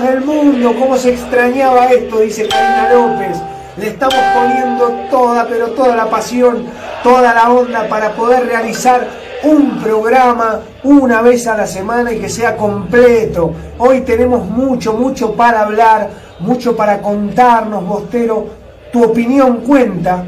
[0.00, 0.74] Del mundo.
[0.78, 2.20] ¿Cómo se extrañaba esto?
[2.20, 3.38] Dice Karina López.
[3.76, 6.66] Le estamos poniendo toda, pero toda la pasión,
[7.02, 9.06] toda la onda para poder realizar
[9.44, 13.52] un programa una vez a la semana y que sea completo.
[13.78, 16.10] Hoy tenemos mucho, mucho para hablar,
[16.40, 18.46] mucho para contarnos, bostero.
[18.92, 20.24] Tu opinión cuenta.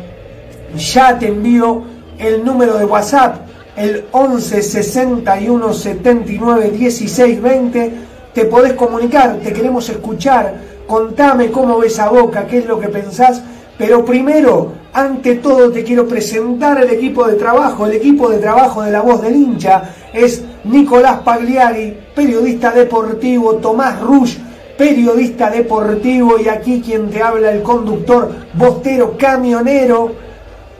[0.76, 1.84] Ya te envío
[2.18, 3.36] el número de WhatsApp
[3.76, 8.13] el 11 61 79 16 20.
[8.34, 10.54] Te podés comunicar, te queremos escuchar.
[10.88, 13.40] Contame cómo ves a Boca, qué es lo que pensás.
[13.78, 17.86] Pero primero, ante todo, te quiero presentar el equipo de trabajo.
[17.86, 24.00] El equipo de trabajo de la voz del hincha es Nicolás Pagliari, periodista deportivo, Tomás
[24.00, 24.36] Rush,
[24.76, 30.12] periodista deportivo, y aquí quien te habla, el conductor, bostero, camionero,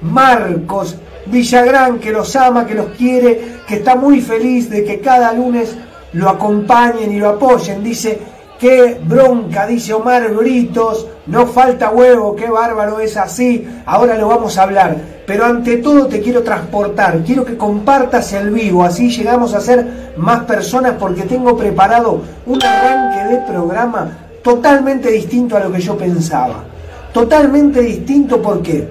[0.01, 0.97] Marcos
[1.27, 5.75] Villagrán, que los ama, que los quiere, que está muy feliz de que cada lunes
[6.15, 7.83] lo acompañen y lo apoyen.
[7.83, 8.19] Dice
[8.59, 14.57] qué bronca, dice Omar Britos, no falta huevo, qué bárbaro es así, ahora lo vamos
[14.57, 14.97] a hablar.
[15.27, 20.15] Pero ante todo te quiero transportar, quiero que compartas el vivo, así llegamos a ser
[20.17, 25.97] más personas porque tengo preparado un arranque de programa totalmente distinto a lo que yo
[25.97, 26.65] pensaba.
[27.13, 28.89] Totalmente distinto, ¿por qué?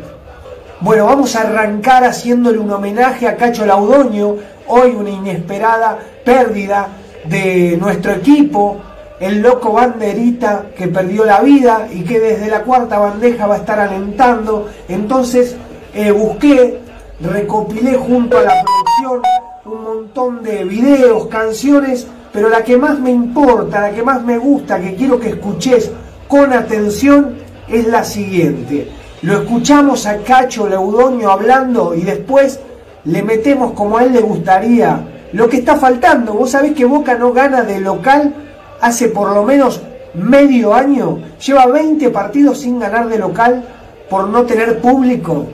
[0.82, 4.36] Bueno, vamos a arrancar haciéndole un homenaje a Cacho Laudoño,
[4.68, 6.88] hoy una inesperada pérdida
[7.26, 8.82] de nuestro equipo,
[9.20, 13.60] el loco banderita que perdió la vida y que desde la cuarta bandeja va a
[13.60, 14.70] estar alentando.
[14.88, 15.56] Entonces
[15.94, 16.80] eh, busqué,
[17.22, 19.22] recopilé junto a la producción
[19.66, 24.38] un montón de videos, canciones, pero la que más me importa, la que más me
[24.38, 25.92] gusta, que quiero que escuches
[26.28, 27.36] con atención,
[27.70, 28.90] es la siguiente.
[29.22, 32.60] Lo escuchamos a Cacho Leudonio hablando y después
[33.06, 36.34] le metemos como a él le gustaría lo que está faltando.
[36.34, 38.34] Vos sabés que Boca no gana de local
[38.80, 39.82] hace por lo menos
[40.14, 41.20] medio año.
[41.46, 43.64] Lleva 20 partidos sin ganar de local
[44.10, 45.46] por no tener público.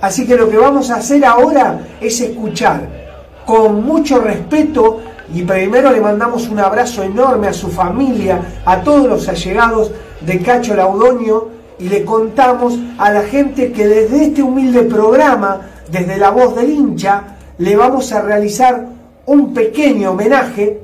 [0.00, 3.00] Así que lo que vamos a hacer ahora es escuchar
[3.46, 5.00] con mucho respeto
[5.32, 10.40] y primero le mandamos un abrazo enorme a su familia, a todos los allegados de
[10.40, 15.60] Cacho Laudonio y le contamos a la gente que desde este humilde programa,
[15.90, 17.22] desde la voz del hincha,
[17.58, 18.99] le vamos a realizar
[19.30, 20.80] un pequeño homenaje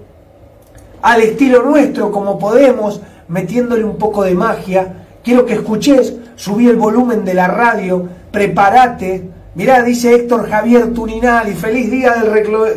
[1.03, 5.07] al estilo nuestro, como podemos, metiéndole un poco de magia.
[5.25, 9.25] Quiero que escuches, subí el volumen de la radio, prepárate.
[9.57, 12.15] Mirá, dice Héctor Javier Tuninal y feliz día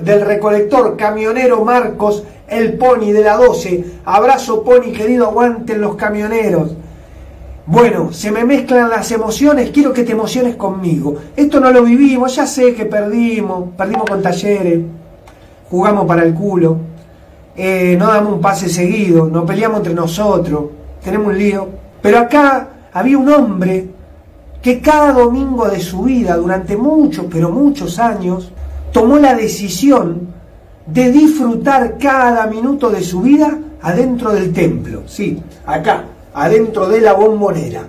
[0.02, 3.86] del, recolector, camionero Marcos, el pony de la 12.
[4.06, 6.72] Abrazo pony querido, aguanten los camioneros.
[7.68, 11.18] Bueno, se me mezclan las emociones, quiero que te emociones conmigo.
[11.36, 14.80] Esto no lo vivimos, ya sé que perdimos, perdimos con talleres,
[15.70, 16.78] jugamos para el culo,
[17.56, 20.66] eh, no damos un pase seguido, nos peleamos entre nosotros,
[21.04, 21.68] tenemos un lío.
[22.02, 23.88] Pero acá había un hombre
[24.62, 28.52] que cada domingo de su vida, durante muchos, pero muchos años,
[28.92, 30.28] tomó la decisión
[30.86, 37.14] de disfrutar cada minuto de su vida adentro del templo, sí, acá, adentro de la
[37.14, 37.84] bombonera.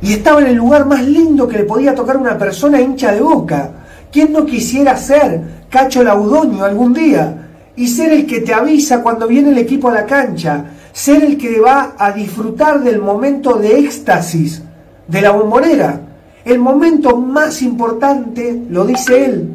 [0.00, 3.20] Y estaba en el lugar más lindo que le podía tocar una persona hincha de
[3.20, 3.70] boca.
[4.12, 7.48] ¿Quién no quisiera ser Cacho Laudoño algún día?
[7.76, 10.64] Y ser el que te avisa cuando viene el equipo a la cancha.
[10.90, 14.62] Ser el que va a disfrutar del momento de éxtasis
[15.06, 16.00] de la bombonera.
[16.46, 19.50] El momento más importante, lo dice él,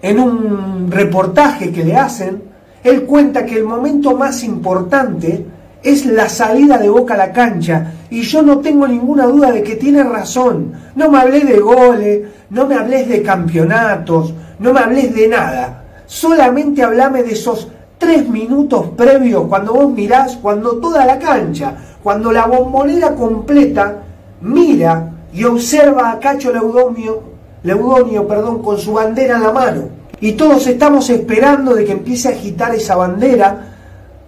[0.00, 2.44] en un reportaje que le hacen,
[2.84, 5.44] él cuenta que el momento más importante
[5.82, 7.94] es la salida de Boca a la cancha.
[8.10, 10.72] Y yo no tengo ninguna duda de que tiene razón.
[10.94, 15.84] No me hablé de goles, no me hables de campeonatos, no me hables de nada.
[16.06, 17.68] Solamente hablame de esos
[17.98, 23.96] tres minutos previos cuando vos mirás, cuando toda la cancha, cuando la bombonera completa
[24.40, 27.22] mira y observa a Cacho Leudonio,
[27.62, 29.82] Leudonio perdón, con su bandera en la mano.
[30.20, 33.70] Y todos estamos esperando de que empiece a agitar esa bandera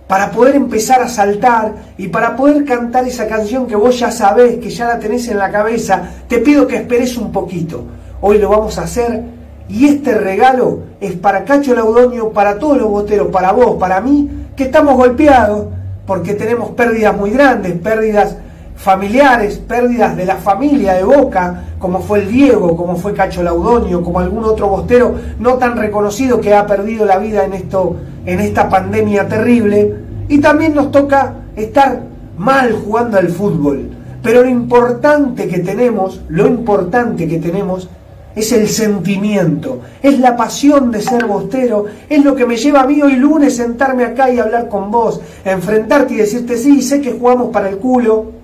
[0.09, 4.59] para poder empezar a saltar y para poder cantar esa canción que vos ya sabés,
[4.59, 7.85] que ya la tenés en la cabeza, te pido que esperes un poquito.
[8.21, 9.36] Hoy lo vamos a hacer
[9.69, 14.29] y este regalo es para Cacho Laudoño, para todos los boteros, para vos, para mí,
[14.55, 15.67] que estamos golpeados
[16.07, 18.37] porque tenemos pérdidas muy grandes, pérdidas
[18.77, 24.03] familiares, pérdidas de la familia de Boca, como fue el Diego, como fue Cacho Laudonio,
[24.03, 28.41] como algún otro bostero no tan reconocido que ha perdido la vida en esto, en
[28.41, 29.97] esta pandemia terrible.
[30.29, 32.03] Y también nos toca estar
[32.37, 33.91] mal jugando al fútbol.
[34.23, 37.89] Pero lo importante que tenemos, lo importante que tenemos
[38.37, 42.87] es el sentimiento, es la pasión de ser bostero, es lo que me lleva a
[42.87, 47.13] mí hoy lunes sentarme acá y hablar con vos, enfrentarte y decirte, sí, sé que
[47.13, 48.37] jugamos para el culo,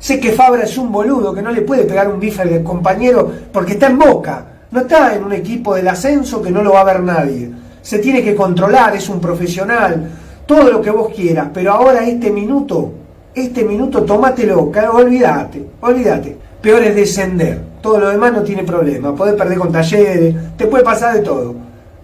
[0.00, 3.30] Sé que Fabra es un boludo que no le puede pegar un bife al compañero
[3.52, 4.46] porque está en boca.
[4.70, 7.50] No está en un equipo del ascenso que no lo va a ver nadie.
[7.82, 10.10] Se tiene que controlar, es un profesional,
[10.46, 11.48] todo lo que vos quieras.
[11.52, 12.92] Pero ahora este minuto,
[13.34, 16.38] este minuto tómatelo, olvídate, olvídate.
[16.62, 17.69] Peor es descender.
[17.80, 19.14] Todo lo demás no tiene problema.
[19.14, 21.54] Podés perder con talleres, te puede pasar de todo.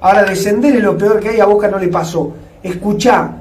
[0.01, 2.33] Ahora descender es lo peor que hay, a Boca no le pasó.
[2.63, 3.37] Escuchá,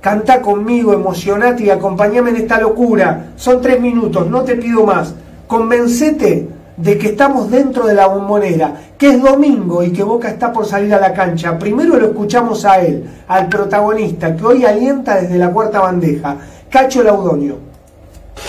[0.00, 3.32] Canta conmigo, emocionate y acompáñame en esta locura.
[3.34, 5.12] Son tres minutos, no te pido más.
[5.48, 10.52] Convencete de que estamos dentro de la bombonera, que es domingo y que Boca está
[10.52, 11.58] por salir a la cancha.
[11.58, 16.36] Primero lo escuchamos a él, al protagonista, que hoy alienta desde la cuarta bandeja,
[16.70, 17.67] Cacho Laudonio.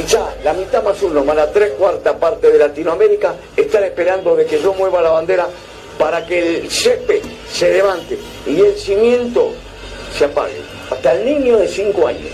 [0.07, 4.45] Ya, la mitad más uno, más la tres cuarta parte de Latinoamérica están esperando de
[4.45, 5.47] que yo mueva la bandera
[5.97, 8.17] para que el césped se levante
[8.47, 9.51] y el cimiento
[10.17, 10.61] se apague.
[10.89, 12.31] Hasta el niño de 5 años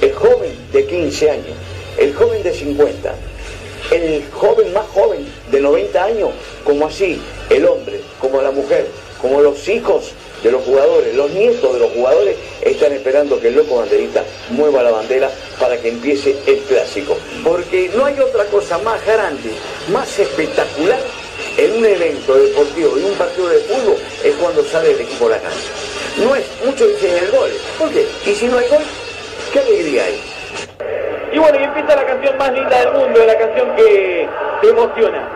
[0.00, 1.56] el joven de 15 años,
[1.98, 3.14] el joven de 50,
[3.90, 6.30] el joven más joven de 90 años,
[6.64, 7.20] como así,
[7.50, 8.86] el hombre, como la mujer,
[9.20, 13.56] como los hijos de los jugadores, los nietos de los jugadores están esperando que el
[13.56, 17.16] loco banderita mueva la bandera para que empiece el clásico.
[17.44, 19.50] Porque no hay otra cosa más grande,
[19.92, 20.98] más espectacular
[21.56, 25.30] en un evento deportivo y un partido de fútbol es cuando sale el equipo a
[25.30, 25.68] la cancha.
[26.18, 27.50] No es, mucho dicen el gol.
[27.78, 28.06] ¿Por qué?
[28.26, 28.82] Y si no hay gol,
[29.52, 30.20] ¿qué alegría hay?
[31.32, 34.28] Y bueno, y empieza la canción más linda del mundo, la canción que
[34.60, 35.28] te emociona.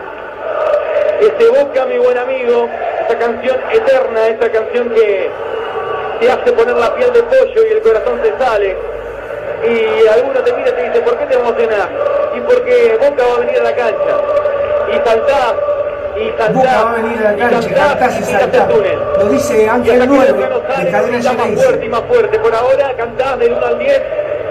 [1.21, 2.69] Este Boca, mi buen amigo,
[3.07, 5.29] esta canción eterna, esta canción que
[6.19, 8.75] te hace poner la piel de pollo y el corazón te sale.
[9.63, 11.87] Y alguno te mira y te dice, ¿por qué te emocionás?
[12.35, 14.17] Y porque Boca va a venir a la cancha.
[14.89, 15.53] Y saltás,
[16.17, 18.69] y saltás, Boca va a venir a la cancha, y cantás y pisas el saltás.
[18.69, 18.99] túnel.
[19.19, 21.85] Lo dice Y Ángel hasta que 9 Boca no sale, de Cadena grita más fuerte
[21.85, 22.39] y más fuerte.
[22.39, 24.01] Por ahora cantás del 1 al 10,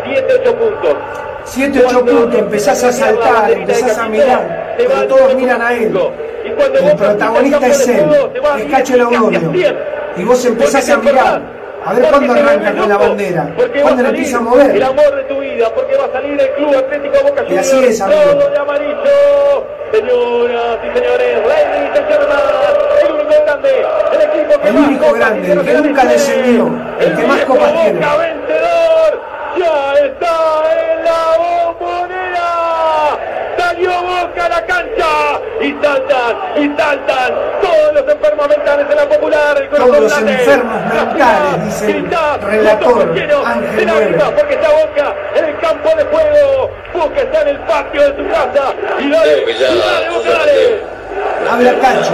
[0.04, 0.96] 7, 8 puntos.
[1.44, 4.76] 7, 8 Cuando puntos, empezás a saltar, empezás a mirar,
[5.08, 5.92] todos miran a él.
[6.44, 8.06] Y cuando El Boca protagonista es él,
[8.44, 9.76] va es Cacho cien.
[10.16, 11.42] Y vos empezás a mirar,
[11.84, 14.70] a ver cuándo arranca con la bandera, cuándo la empieza a mover.
[14.76, 17.68] El amor de tu vida, porque va a salir el Club Atlético Boca Y Juniors.
[17.72, 18.20] así es, amigo.
[18.20, 19.66] Todo de amarillo.
[19.92, 22.38] Señoras y señores, ladies and gentlemen,
[23.06, 23.70] el único grande,
[24.12, 26.70] el equipo que El más único grande, el que nunca descendió,
[27.00, 28.00] el que más copas tiene.
[28.00, 29.20] Boca vencedor,
[29.56, 30.36] ya está
[30.74, 32.48] en la bombonera.
[33.64, 39.08] Salió Boca a la cancha y saltan y saltan todos los enfermos mentales de la
[39.08, 39.56] popular.
[39.62, 40.32] El corazón Todos los late.
[40.32, 43.14] enfermos mentales, dice el grita, relator Ángel
[43.76, 44.34] de lágrimas, Nueve.
[44.38, 46.70] porque está Boca en el campo de juego.
[46.92, 50.80] Boca está en el patio de su casa y dale, y dale, Boca, dale.
[51.50, 52.12] Habla Cacho,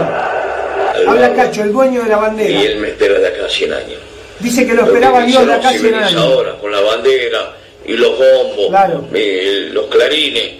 [1.08, 2.60] habla Cacho, el dueño de la Y bandera.
[2.60, 3.98] él me espera de acá a 100 años.
[4.38, 6.44] Dice que lo esperaba Dios de acá 100 años.
[6.60, 7.54] con la bandera
[7.84, 9.04] y los bombos, Claro.
[9.12, 10.50] eh, los clarines,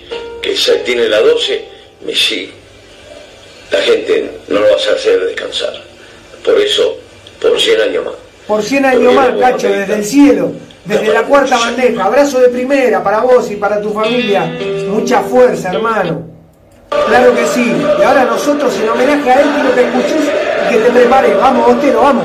[0.40, 1.64] que se tiene la 12,
[2.06, 2.52] me sigue.
[3.70, 5.72] La gente no lo va a hacer descansar.
[6.44, 6.96] Por eso,
[7.40, 8.14] por 100 años más.
[8.46, 10.52] Por 100 años más, Cacho, desde el cielo,
[10.84, 12.04] desde la cuarta bandeja.
[12.04, 14.46] Abrazo de primera para vos y para tu familia.
[14.88, 16.26] Mucha fuerza, hermano.
[17.06, 17.72] Claro que sí.
[17.98, 20.30] Y ahora nosotros, en homenaje a él, quiero que escuches
[20.66, 21.36] y que te prepares.
[21.36, 22.24] Vamos, Bostero, vamos.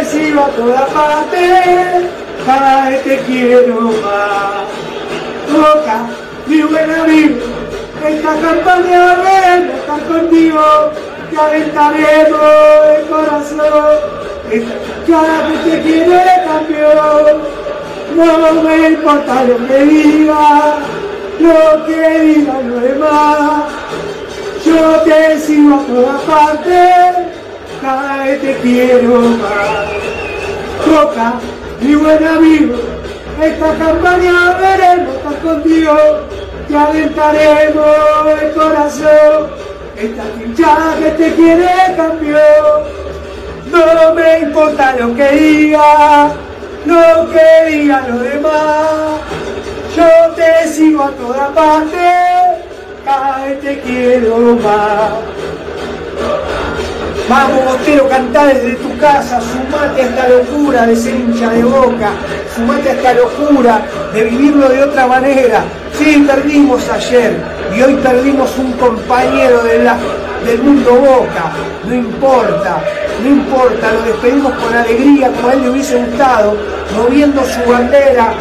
[0.00, 2.08] Yo te sigo a toda parte,
[2.88, 4.64] vez te quiero más.
[5.52, 6.06] Boca,
[6.46, 7.40] mi buen amigo,
[8.08, 10.62] esta campaña a estar contigo,
[11.30, 12.40] te alentaremos
[12.96, 13.98] el corazón,
[15.06, 17.42] cada vez te quiere campeón.
[18.16, 20.78] No me importa lo que diga,
[21.40, 23.64] lo que digan los demás.
[24.64, 27.29] Yo te sigo a todas partes,
[27.80, 29.86] cada te quiero más.
[30.86, 31.34] Boca,
[31.80, 32.76] mi buen amigo,
[33.42, 35.96] esta campaña veremos estar contigo,
[36.68, 39.50] te alentaremos el corazón,
[39.96, 43.00] esta hinchada que te quiere campeón.
[43.70, 46.32] No me importa lo que diga,
[46.86, 49.20] lo que digan los demás,
[49.96, 51.98] yo te sigo a toda parte,
[53.04, 55.10] cada te quiero más.
[57.30, 62.10] Vamos, Bostero, cantá desde tu casa, sumate a esta locura de ser hincha de boca,
[62.56, 63.82] sumate a esta locura
[64.12, 65.62] de vivirlo de otra manera.
[65.96, 67.36] Sí, perdimos ayer
[67.76, 69.96] y hoy perdimos un compañero de la-
[70.44, 71.52] del mundo boca,
[71.86, 72.82] no importa,
[73.22, 76.56] no importa, lo despedimos con alegría como a él le hubiese gustado,
[76.96, 78.32] moviendo su bandera,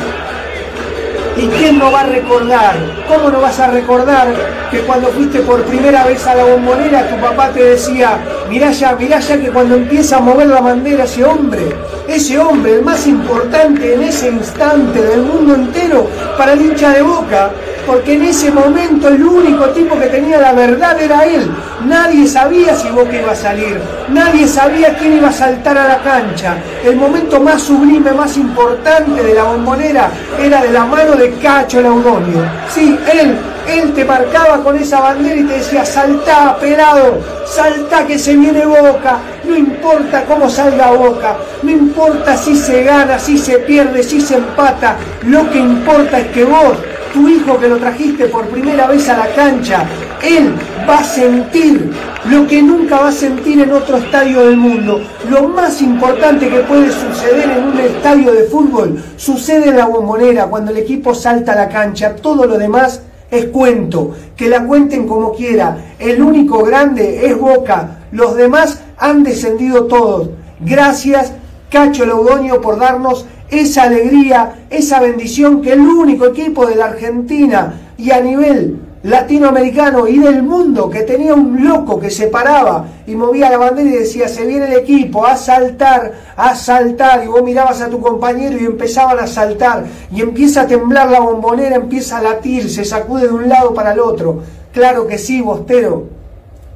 [1.42, 2.76] ¿Y quién no va a recordar?
[3.08, 4.28] ¿Cómo no vas a recordar
[4.70, 8.20] que cuando fuiste por primera vez a la bombonera tu papá te decía,
[8.50, 11.74] mirá ya, mirá ya que cuando empieza a mover la bandera ese hombre,
[12.10, 17.04] ese hombre, el más importante en ese instante del mundo entero para el hincha de
[17.04, 17.52] boca,
[17.88, 21.50] porque en ese momento el único tipo que tenía la verdad era él.
[21.86, 25.98] Nadie sabía si Boca iba a salir, nadie sabía quién iba a saltar a la
[26.00, 26.58] cancha.
[26.84, 31.82] El momento más sublime, más importante de la bombonera era de la mano de Cacho
[31.82, 32.44] Laudonio.
[32.70, 38.20] Sí, él, él te marcaba con esa bandera y te decía, saltá, pelado, saltá que
[38.20, 39.20] se viene Boca.
[39.46, 44.36] No importa cómo salga Boca, no importa si se gana, si se pierde, si se
[44.36, 44.98] empata.
[45.24, 46.78] Lo que importa es que vos
[47.14, 49.86] tu hijo que lo trajiste por primera vez a la cancha,
[50.22, 50.54] él
[50.88, 51.92] va a sentir
[52.26, 55.02] lo que nunca va a sentir en otro estadio del mundo.
[55.30, 60.48] Lo más importante que puede suceder en un estadio de fútbol sucede en la bombonera,
[60.48, 62.16] cuando el equipo salta a la cancha.
[62.16, 63.02] Todo lo demás
[63.32, 65.78] es cuento, que la cuenten como quiera.
[65.98, 68.00] El único grande es Boca.
[68.12, 70.30] Los demás Han descendido todos.
[70.60, 71.32] Gracias,
[71.72, 77.74] Cacho Laudonio, por darnos esa alegría, esa bendición que el único equipo de la Argentina
[77.98, 83.16] y a nivel latinoamericano y del mundo que tenía un loco que se paraba y
[83.16, 87.42] movía la bandera y decía se viene el equipo a saltar, a saltar y vos
[87.42, 92.18] mirabas a tu compañero y empezaban a saltar y empieza a temblar la bombonera, empieza
[92.18, 94.44] a latir, se sacude de un lado para el otro.
[94.74, 96.08] Claro que sí, Bostero,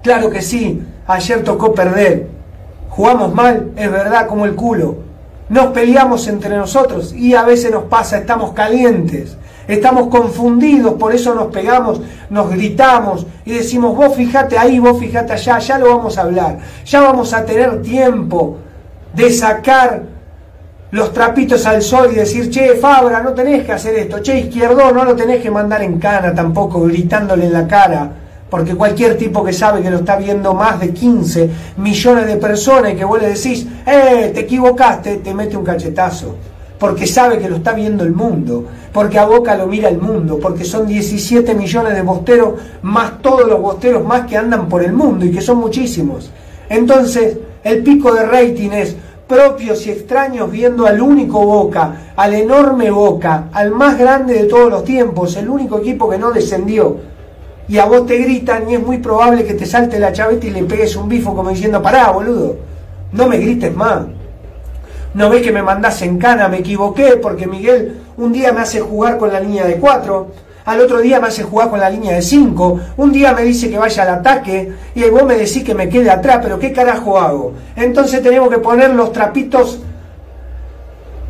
[0.01, 2.27] claro que sí, ayer tocó perder.
[2.89, 5.12] Jugamos mal, es verdad, como el culo.
[5.53, 11.33] Nos peleamos entre nosotros y a veces nos pasa, estamos calientes Estamos confundidos, por eso
[11.33, 16.17] nos pegamos, nos gritamos y decimos, vos fíjate ahí, vos fíjate allá, ya lo vamos
[16.17, 16.57] a hablar.
[16.85, 18.57] Ya vamos a tener tiempo
[19.13, 20.03] de sacar
[20.91, 24.91] los trapitos al sol y decir, che, Fabra, no tenés que hacer esto, che, Izquierdo,
[24.91, 28.11] no lo tenés que mandar en cana tampoco, gritándole en la cara,
[28.53, 32.93] porque cualquier tipo que sabe que lo está viendo más de 15 millones de personas
[32.93, 36.35] y que vos le decís, eh, te equivocaste, te mete un cachetazo
[36.77, 40.37] porque sabe que lo está viendo el mundo, porque a Boca lo mira el mundo,
[40.39, 44.93] porque son 17 millones de bosteros, más todos los bosteros más que andan por el
[44.93, 46.29] mundo y que son muchísimos.
[46.69, 48.95] Entonces, el pico de rating es
[49.27, 54.69] propios y extraños viendo al único Boca, al enorme Boca, al más grande de todos
[54.69, 57.12] los tiempos, el único equipo que no descendió.
[57.67, 60.51] Y a vos te gritan y es muy probable que te salte la chaveta y
[60.51, 62.57] le pegues un bifo como diciendo, pará, boludo,
[63.11, 64.03] no me grites más.
[65.13, 68.79] No ves que me mandás en cana, me equivoqué, porque Miguel un día me hace
[68.79, 70.27] jugar con la línea de 4,
[70.65, 73.69] al otro día me hace jugar con la línea de 5, un día me dice
[73.69, 77.19] que vaya al ataque y vos me decís que me quede atrás, pero ¿qué carajo
[77.19, 77.53] hago?
[77.75, 79.81] Entonces tenemos que poner los trapitos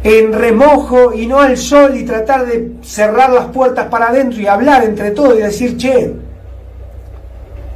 [0.04, 4.48] en remojo y no al sol y tratar de cerrar las puertas para adentro y
[4.48, 6.14] hablar entre todos y decir, che,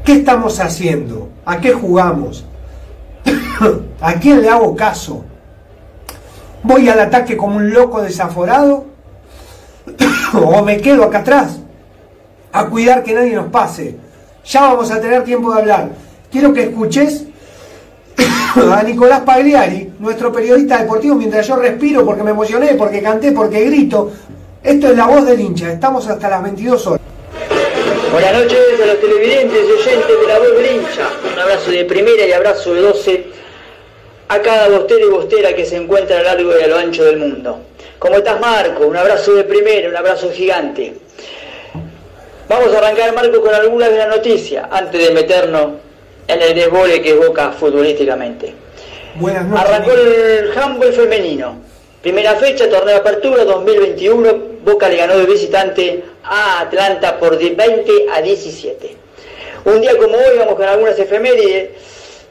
[0.08, 1.28] ¿qué estamos haciendo?
[1.46, 2.46] ¿A qué jugamos?
[4.02, 5.26] ¿A quién le hago caso?
[6.64, 8.86] voy al ataque como un loco desaforado
[10.34, 11.60] o me quedo acá atrás
[12.54, 13.98] a cuidar que nadie nos pase.
[14.46, 15.90] Ya vamos a tener tiempo de hablar.
[16.32, 17.26] Quiero que escuches
[18.72, 23.66] a Nicolás Pagliari, nuestro periodista deportivo, mientras yo respiro porque me emocioné, porque canté, porque
[23.66, 24.12] grito.
[24.64, 25.72] Esto es la voz del hincha.
[25.72, 27.17] Estamos hasta las 22 horas.
[28.20, 31.08] Buenas noches a los televidentes y oyentes de la voz del hincha.
[31.32, 33.26] Un abrazo de primera y abrazo de 12
[34.30, 37.04] a cada bostero y bostera que se encuentra a lo largo y a lo ancho
[37.06, 37.60] del mundo.
[38.00, 38.88] ¿Cómo estás, Marco?
[38.88, 40.96] Un abrazo de primero, un abrazo gigante.
[42.50, 45.74] Vamos a arrancar, Marco, con algunas de las noticias antes de meternos
[46.28, 48.52] en el desbole que evoca futbolísticamente.
[49.14, 49.64] Buenas noches.
[49.64, 51.56] Arrancó el handball femenino.
[52.02, 54.58] Primera fecha, torneo de apertura 2021.
[54.64, 58.96] Boca le ganó de visitante a Atlanta por 20 a 17.
[59.66, 61.70] Un día como hoy, vamos con algunas efemérides.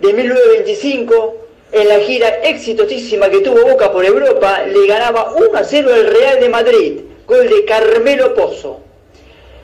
[0.00, 1.36] De 1925,
[1.72, 6.06] en la gira exitosísima que tuvo Boca por Europa, le ganaba 1 a 0 al
[6.06, 8.80] Real de Madrid, gol de Carmelo Pozo.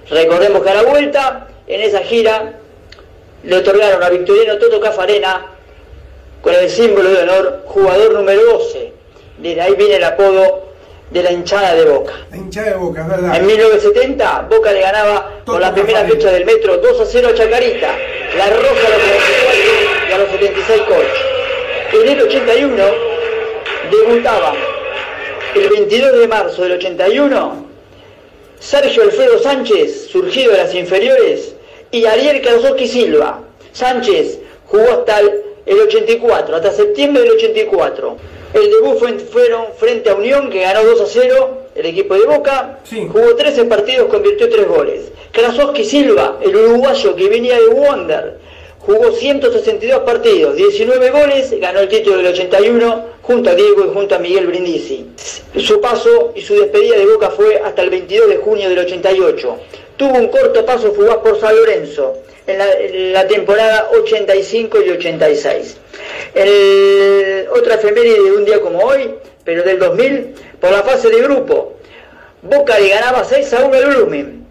[0.09, 2.59] Recordemos que a la vuelta, en esa gira,
[3.45, 5.47] le otorgaron a Victoriano Toto Cafarena,
[6.40, 8.92] con el símbolo de honor, jugador número 12.
[9.38, 10.71] Desde ahí viene el apodo
[11.12, 12.12] de la hinchada de Boca.
[12.31, 13.37] La hinchada de Boca, es verdad.
[13.37, 17.35] En 1970, Boca le ganaba por la primera fecha del metro 2 a 0 a
[17.35, 17.98] Chacarita,
[18.38, 22.03] la Roja a los 44 y a los 76 Colch.
[22.03, 22.85] En el 81
[23.90, 24.55] debutaba
[25.55, 27.72] el 22 de marzo del 81
[28.59, 31.57] Sergio Alfredo Sánchez, surgido de las inferiores,
[31.90, 33.40] y Ariel Karzoski Silva.
[33.72, 38.16] Sánchez jugó hasta el 84, hasta septiembre del 84.
[38.55, 42.27] El debut fue, fueron frente a Unión, que ganó 2 a 0, el equipo de
[42.27, 42.81] Boca.
[42.85, 43.09] Sí.
[43.11, 45.12] Jugó 13 partidos, convirtió 3 goles.
[45.33, 48.37] Krasowski Silva, el uruguayo que venía de Wonder,
[48.79, 54.17] jugó 162 partidos, 19 goles, ganó el título del 81 junto a Diego y junto
[54.17, 55.07] a Miguel Brindisi.
[55.57, 59.59] Su paso y su despedida de Boca fue hasta el 22 de junio del 88.
[59.97, 65.76] Tuvo un corto paso fugaz por San Lorenzo en la, temporada 85 y 86.
[66.35, 71.22] El, otra efeméride de un día como hoy, pero del 2000, por la fase de
[71.22, 71.74] grupo.
[72.42, 74.46] Boca le ganaba 6 a 1 al Blumen.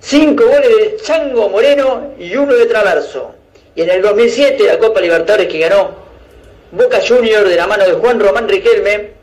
[0.00, 3.34] Cinco goles de Chango Moreno y uno de Traverso.
[3.74, 6.06] Y en el 2007 la Copa Libertadores que ganó
[6.70, 9.16] Boca Junior de la mano de Juan Román Riquelme.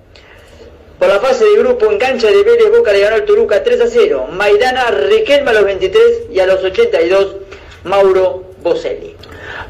[1.00, 3.82] Por la fase de grupo en cancha de Vélez, Boca le ganó al Turuca 3
[3.82, 4.28] a 0.
[4.32, 7.36] Maidana Riquelme a los 23 y a los 82
[7.84, 9.16] Mauro Boselli.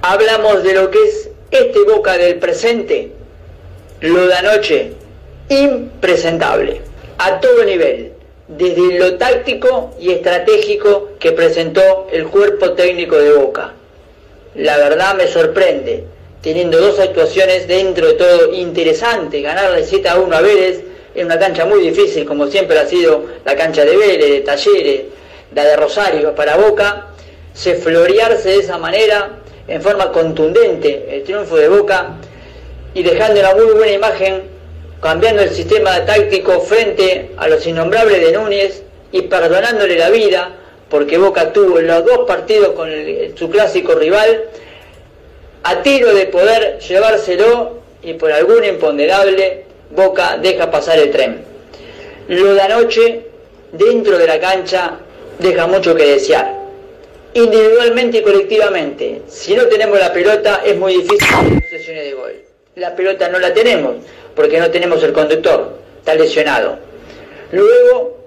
[0.02, 3.12] Hablamos de lo que es este Boca del presente,
[4.02, 4.94] lo de anoche,
[5.50, 6.82] impresentable,
[7.18, 8.14] a todo nivel,
[8.48, 13.74] desde lo táctico y estratégico que presentó el cuerpo técnico de Boca.
[14.56, 16.06] La verdad me sorprende
[16.42, 20.84] teniendo dos actuaciones dentro de todo interesantes, ganarle 7 a 1 a Vélez
[21.16, 25.02] en una cancha muy difícil, como siempre ha sido la cancha de Vélez, de Talleres,
[25.56, 27.13] la de Rosario para Boca,
[27.54, 32.16] se florearse de esa manera en forma contundente el triunfo de Boca
[32.94, 34.44] y dejando una muy buena imagen,
[35.02, 40.56] cambiando el sistema táctico frente a los innombrables de Núñez y perdonándole la vida,
[40.90, 42.90] porque Boca tuvo los dos partidos con
[43.36, 44.44] su clásico rival
[45.64, 51.44] a tiro de poder llevárselo y por algún imponderable Boca deja pasar el tren.
[52.28, 53.22] Lo de anoche,
[53.72, 55.00] dentro de la cancha,
[55.40, 56.63] deja mucho que desear.
[57.36, 62.34] Individualmente y colectivamente, si no tenemos la pelota es muy difícil hacer sesiones de gol.
[62.76, 63.96] La pelota no la tenemos
[64.36, 66.78] porque no tenemos el conductor, está lesionado.
[67.52, 68.20] Luego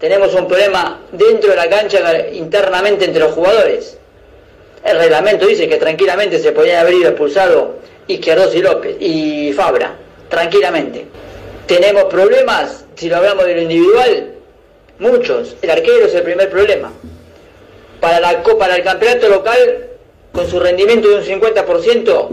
[0.00, 3.98] tenemos un problema dentro de la cancha internamente entre los jugadores.
[4.84, 7.76] El reglamento dice que tranquilamente se podían haber ido expulsado
[8.08, 9.96] Izquierdos y López y Fabra,
[10.28, 11.06] tranquilamente.
[11.68, 14.34] Tenemos problemas, si lo hablamos de lo individual,
[14.98, 15.56] muchos.
[15.62, 16.92] El arquero es el primer problema.
[18.04, 19.86] Para, la, para el campeonato local,
[20.30, 22.28] con su rendimiento de un 50%,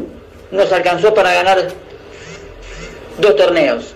[0.51, 1.69] nos alcanzó para ganar
[3.19, 3.93] dos torneos.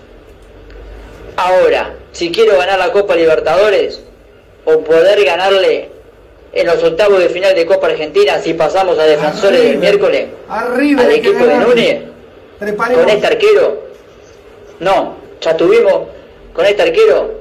[1.36, 4.00] Ahora, si quiero ganar la Copa Libertadores
[4.64, 5.90] o poder ganarle
[6.54, 10.26] en los octavos de final de Copa Argentina, si pasamos a defensores del Arriba, miércoles
[10.48, 11.56] arriba al equipo de.
[11.56, 12.02] Núñez,
[12.58, 13.82] con este arquero,
[14.80, 16.08] no, ya tuvimos
[16.54, 17.34] con este arquero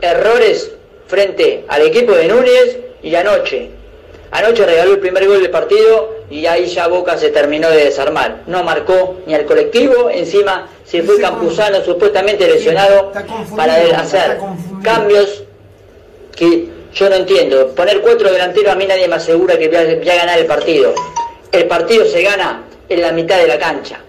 [0.00, 0.72] errores
[1.08, 3.70] frente al equipo de Núñez y anoche.
[4.32, 8.42] Anoche regaló el primer gol del partido y ahí ya Boca se terminó de desarmar.
[8.46, 13.12] No marcó ni al colectivo, encima se fue Campuzano supuestamente lesionado
[13.56, 14.38] para hacer
[14.82, 15.42] cambios
[16.36, 17.68] que yo no entiendo.
[17.74, 20.46] Poner cuatro delanteros a mí nadie me asegura que voy a, voy a ganar el
[20.46, 20.94] partido.
[21.50, 24.00] El partido se gana en la mitad de la cancha.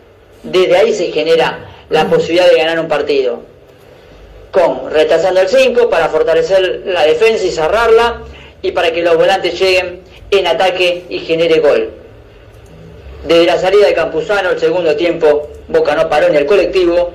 [0.43, 3.41] Desde ahí se genera la posibilidad de ganar un partido.
[4.51, 8.21] Con retrasando el 5 para fortalecer la defensa y cerrarla
[8.61, 11.89] y para que los volantes lleguen en ataque y genere gol.
[13.27, 17.11] Desde la salida de Campuzano el segundo tiempo, Boca no paró ni el colectivo,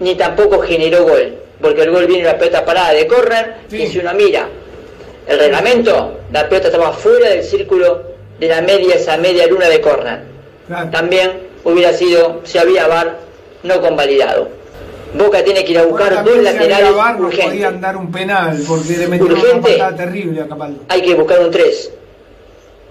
[0.00, 3.86] ni tampoco generó gol, porque el gol viene de la pelota parada de córner y
[3.86, 4.48] si uno mira
[5.26, 8.02] el reglamento, la pelota estaba fuera del círculo
[8.38, 10.20] de la media, esa media luna de córner.
[10.66, 10.90] Claro.
[10.90, 11.32] También
[11.64, 13.16] hubiera sido, si había VAR,
[13.62, 14.48] no convalidado.
[15.14, 17.46] Boca tiene que ir a buscar dos laterales urgentes.
[17.46, 19.56] podían dar un penal porque le metieron Urgente.
[19.58, 20.80] una patada terrible a Capaldo.
[20.88, 21.90] hay que buscar un 3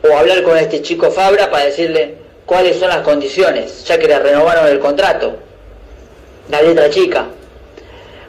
[0.09, 4.19] o hablar con este chico Fabra para decirle cuáles son las condiciones, ya que le
[4.19, 5.35] renovaron el contrato.
[6.49, 7.25] La letra chica.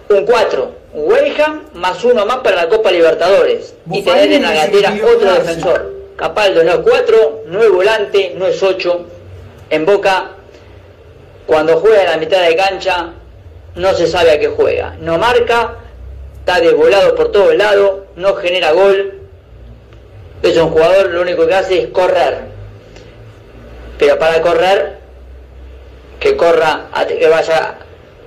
[0.09, 3.75] Un 4, Weyham más uno más para la Copa Libertadores.
[3.91, 5.93] y tener en la gatera otro defensor.
[6.17, 9.07] Capaldo no es 4, no es volante, no es 8.
[9.69, 10.31] En Boca,
[11.47, 13.13] cuando juega en la mitad de cancha,
[13.77, 14.97] no se sabe a qué juega.
[15.01, 15.77] No marca,
[16.41, 19.21] está desvolado por todos lados, no genera gol,
[20.43, 22.39] es un jugador lo único que hace es correr.
[23.99, 24.99] Pero para correr,
[26.21, 27.79] que corra, que vaya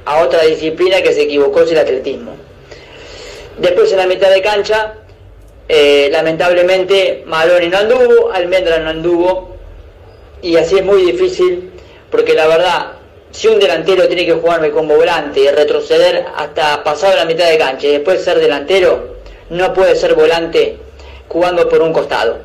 [0.06, 2.36] a otra disciplina que se equivocó es el atletismo.
[3.58, 4.96] Después en la mitad de cancha,
[5.68, 9.56] eh, lamentablemente Maloni no anduvo, Almendra no anduvo,
[10.42, 11.72] y así es muy difícil,
[12.10, 12.92] porque la verdad,
[13.32, 17.58] si un delantero tiene que jugarme como volante y retroceder hasta pasado la mitad de
[17.58, 19.18] cancha y después ser delantero,
[19.50, 20.78] no puede ser volante
[21.28, 22.40] jugando por un costado.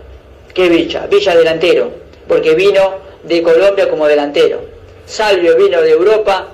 [0.53, 1.07] ¿Qué Villa?
[1.07, 1.91] Villa delantero,
[2.29, 4.61] porque vino de Colombia como delantero.
[5.07, 6.49] Salvio vino de Europa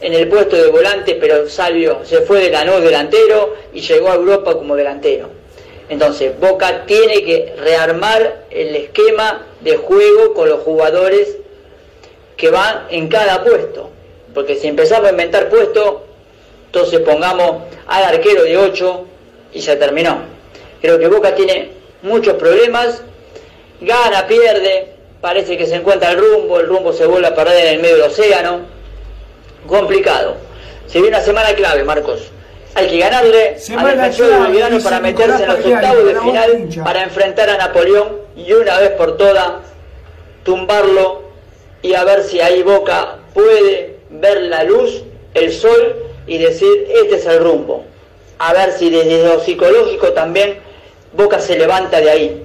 [0.00, 4.14] en el puesto de volante, pero Salvio se fue de Lanús delantero y llegó a
[4.14, 5.30] Europa como delantero.
[5.88, 11.38] Entonces, Boca tiene que rearmar el esquema de juego con los jugadores
[12.38, 13.90] que van en cada puesto.
[14.32, 15.96] Porque si empezamos a inventar puestos,
[16.66, 19.06] entonces pongamos al arquero de 8
[19.52, 20.20] y se terminó.
[20.80, 21.72] Creo que Boca tiene
[22.02, 23.02] muchos problemas,
[23.80, 27.74] gana, pierde, parece que se encuentra el rumbo, el rumbo se vuelve a perder en
[27.74, 28.60] el medio del océano.
[29.66, 30.36] Complicado.
[30.86, 32.30] Se viene una semana clave, Marcos.
[32.76, 37.02] Hay que ganarle Semana al defensor dice para meterse en los octavos de final para
[37.02, 39.54] enfrentar a Napoleón y una vez por todas
[40.44, 41.27] tumbarlo
[41.82, 45.02] y a ver si ahí Boca puede ver la luz,
[45.34, 47.84] el sol y decir este es el rumbo.
[48.38, 50.58] A ver si desde lo psicológico también
[51.12, 52.42] Boca se levanta de ahí.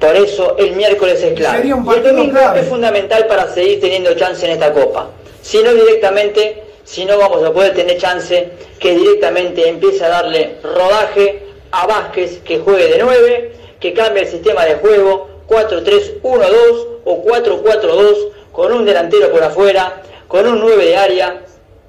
[0.00, 1.58] Por eso el miércoles es clave.
[1.58, 2.60] Sería un Y el domingo clave.
[2.60, 5.10] es fundamental para seguir teniendo chance en esta copa.
[5.40, 10.56] Si no directamente, si no vamos a poder tener chance que directamente empiece a darle
[10.62, 17.24] rodaje a Vázquez que juegue de 9, que cambie el sistema de juego 4-3-1-2 o
[17.24, 18.16] 4-4-2
[18.54, 21.40] con un delantero por afuera, con un 9 de área,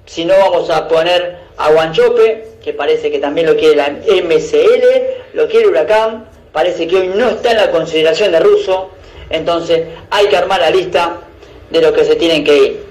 [0.08, 5.36] si no vamos a poner a Guanchope, que parece que también lo quiere la MCL,
[5.36, 8.89] lo quiere Huracán, parece que hoy no está en la consideración de Russo,
[9.30, 11.21] entonces hay que armar la lista
[11.69, 12.84] de lo que se tienen que ir.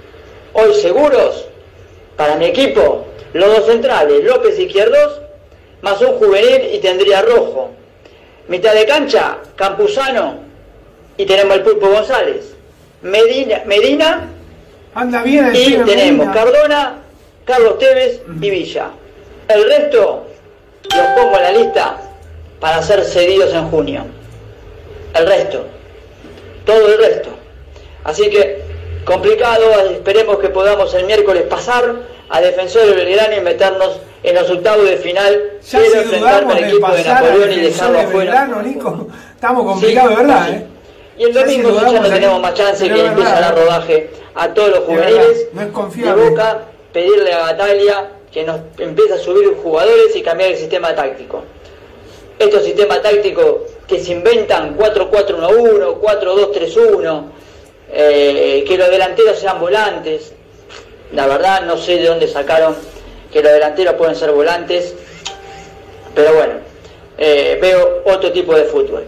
[0.52, 1.46] Hoy seguros,
[2.16, 5.20] para mi equipo, los dos centrales, López Izquierdos,
[5.82, 7.70] más un juvenil y tendría rojo.
[8.46, 10.38] Mitad de cancha, Campuzano
[11.16, 12.53] y tenemos el Pulpo González.
[13.04, 14.28] Medina, Medina
[14.94, 16.32] Anda bien el y tenemos Medina.
[16.32, 16.94] Cardona,
[17.44, 18.86] Carlos Tevez y Villa.
[19.46, 20.26] El resto
[20.84, 21.96] los pongo en la lista
[22.60, 24.06] para ser cedidos en junio.
[25.14, 25.66] El resto.
[26.64, 27.28] Todo el resto.
[28.04, 28.62] Así que
[29.04, 31.94] complicado, esperemos que podamos el miércoles pasar
[32.30, 35.42] a Defensor del Belgrano y meternos en los octavos de final.
[35.60, 38.32] Ya si enfrentarme dudamos al de equipo de pasar Napoleón al y dejarlo de afuera.
[38.32, 40.54] Belgrano, Nico, estamos complicados Sí, de verdad, sí.
[40.54, 40.73] ¿eh?
[41.16, 43.56] Y el Ya si domingo ya no de- tenemos más chance que empiece a dar
[43.56, 43.60] ¿eh?
[43.62, 46.28] rodaje a todos los Es juveniles verdad, no es de.
[46.30, 46.60] Boca,
[46.92, 51.44] pedirle a Batalla que nos empiece a subir jugadores y cambiar el sistema táctico.
[52.38, 57.22] Estos sistemas tácticos que se inventan 4-4-1-1, 4-2-3-1,
[57.92, 60.32] eh, que los delanteros sean volantes.
[61.12, 62.74] La verdad no sé de dónde sacaron
[63.32, 64.94] que los delanteros pueden ser volantes,
[66.14, 66.54] pero bueno,
[67.18, 69.04] eh, veo otro tipo de fútbol.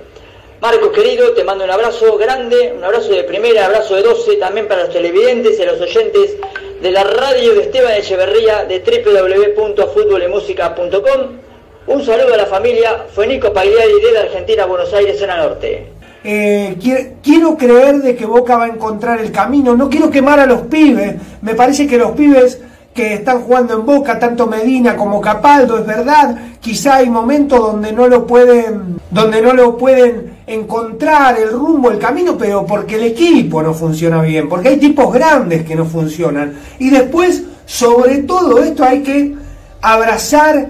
[0.61, 4.67] Marcos querido, te mando un abrazo grande, un abrazo de primera, abrazo de 12 también
[4.67, 6.35] para los televidentes y los oyentes
[6.81, 11.21] de la radio de Esteban Echeverría de www.futbolemusica.com.
[11.89, 15.89] Un saludo a la familia, fue Nico Pagliari de la Argentina, Buenos Aires, zona norte.
[16.25, 19.77] Eh, quiero, quiero creer de que Boca va a encontrar el camino.
[19.77, 21.17] No quiero quemar a los pibes.
[21.43, 22.63] Me parece que los pibes
[22.95, 26.35] que están jugando en Boca, tanto Medina como Capaldo, es verdad.
[26.61, 31.99] Quizá hay momentos donde no lo pueden, donde no lo pueden encontrar el rumbo, el
[31.99, 36.55] camino, pero porque el equipo no funciona bien, porque hay tipos grandes que no funcionan.
[36.79, 39.35] Y después, sobre todo esto, hay que
[39.81, 40.69] abrazar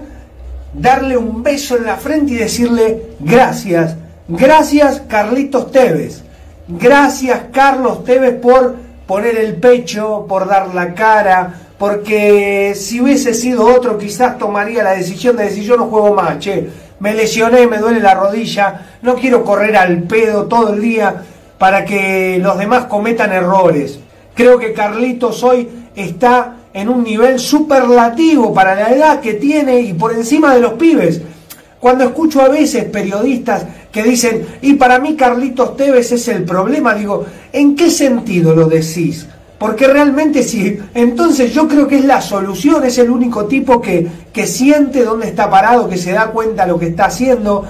[0.73, 3.95] darle un beso en la frente y decirle gracias,
[4.27, 6.23] gracias Carlitos Tevez,
[6.67, 8.75] gracias Carlos Tevez por
[9.07, 14.91] poner el pecho, por dar la cara, porque si hubiese sido otro quizás tomaría la
[14.91, 19.15] decisión de decir yo no juego más, che, me lesioné, me duele la rodilla, no
[19.15, 21.23] quiero correr al pedo todo el día
[21.57, 23.99] para que los demás cometan errores.
[24.33, 29.93] Creo que Carlitos hoy está en un nivel superlativo para la edad que tiene y
[29.93, 31.21] por encima de los pibes.
[31.79, 36.93] Cuando escucho a veces periodistas que dicen, y para mí Carlitos Tevez es el problema,
[36.93, 39.27] digo, ¿en qué sentido lo decís?
[39.57, 44.07] Porque realmente sí, entonces yo creo que es la solución, es el único tipo que,
[44.31, 47.65] que siente dónde está parado, que se da cuenta lo que está haciendo.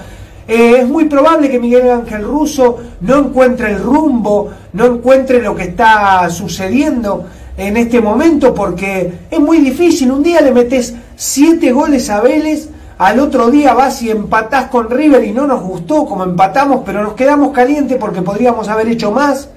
[0.46, 5.54] Eh, es muy probable que Miguel Ángel Russo no encuentre el rumbo, no encuentre lo
[5.54, 7.24] que está sucediendo
[7.56, 10.10] en este momento porque es muy difícil.
[10.10, 14.90] Un día le metes siete goles a Vélez, al otro día vas y empatás con
[14.90, 19.10] River y no nos gustó como empatamos, pero nos quedamos calientes porque podríamos haber hecho
[19.10, 19.50] más.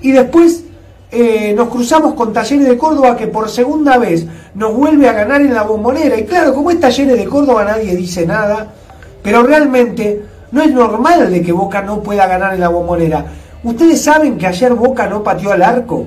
[0.00, 0.65] Y después
[1.10, 5.40] eh, nos cruzamos con Talleres de Córdoba que por segunda vez nos vuelve a ganar
[5.40, 6.18] en la bombonera.
[6.18, 8.66] Y claro, como es Talleres de Córdoba nadie dice nada,
[9.22, 13.24] pero realmente no es normal de que Boca no pueda ganar en la bombonera.
[13.62, 16.06] Ustedes saben que ayer Boca no pateó al arco.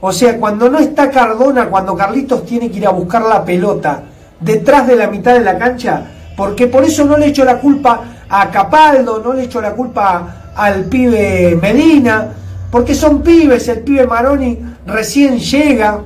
[0.00, 4.02] O sea, cuando no está Cardona, cuando Carlitos tiene que ir a buscar la pelota
[4.40, 6.02] detrás de la mitad de la cancha,
[6.36, 10.50] porque por eso no le echo la culpa a Capaldo, no le echo la culpa
[10.56, 12.32] al pibe Medina,
[12.72, 16.00] porque son pibes, el pibe Maroni recién llega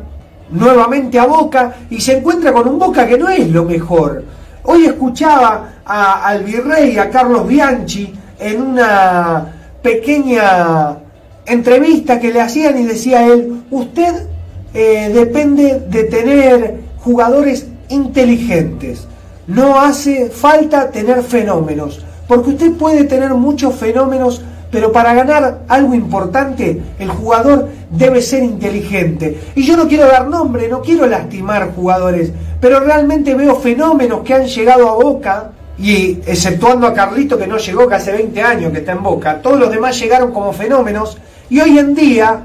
[0.51, 4.25] nuevamente a Boca y se encuentra con un Boca que no es lo mejor.
[4.65, 9.47] Hoy escuchaba a- al virrey, a Carlos Bianchi, en una
[9.81, 10.97] pequeña
[11.47, 14.27] entrevista que le hacían y decía él, usted
[14.75, 19.07] eh, depende de tener jugadores inteligentes,
[19.47, 25.95] no hace falta tener fenómenos, porque usted puede tener muchos fenómenos, pero para ganar algo
[25.95, 29.41] importante, el jugador debe ser inteligente.
[29.55, 34.35] Y yo no quiero dar nombre, no quiero lastimar jugadores, pero realmente veo fenómenos que
[34.35, 38.73] han llegado a Boca, y exceptuando a Carlito que no llegó, que hace 20 años
[38.73, 41.19] que está en Boca, todos los demás llegaron como fenómenos,
[41.51, 42.41] y hoy en día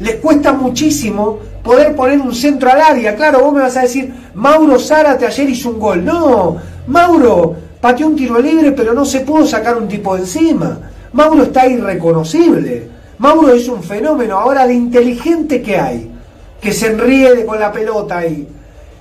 [0.00, 3.14] les cuesta muchísimo poder poner un centro al área.
[3.16, 6.04] Claro, vos me vas a decir, Mauro Zárate ayer hizo un gol.
[6.04, 6.56] No,
[6.86, 10.78] Mauro pateó un tiro libre, pero no se pudo sacar un tipo encima.
[11.12, 12.88] Mauro está irreconocible.
[13.18, 14.38] Mauro es un fenómeno.
[14.38, 16.10] Ahora, de inteligente que hay,
[16.60, 18.46] que se enríe con la pelota ahí.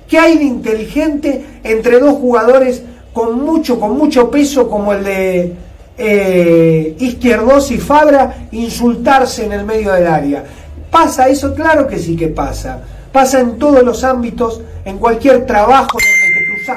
[0.08, 5.54] ¿Qué hay de inteligente entre dos jugadores con mucho, con mucho peso como el de
[5.98, 10.46] eh, Izquierdos y Fabra insultarse en el medio del área?
[10.90, 11.54] ¿Pasa eso?
[11.54, 12.82] Claro que sí que pasa.
[13.12, 15.98] Pasa en todos los ámbitos, en cualquier trabajo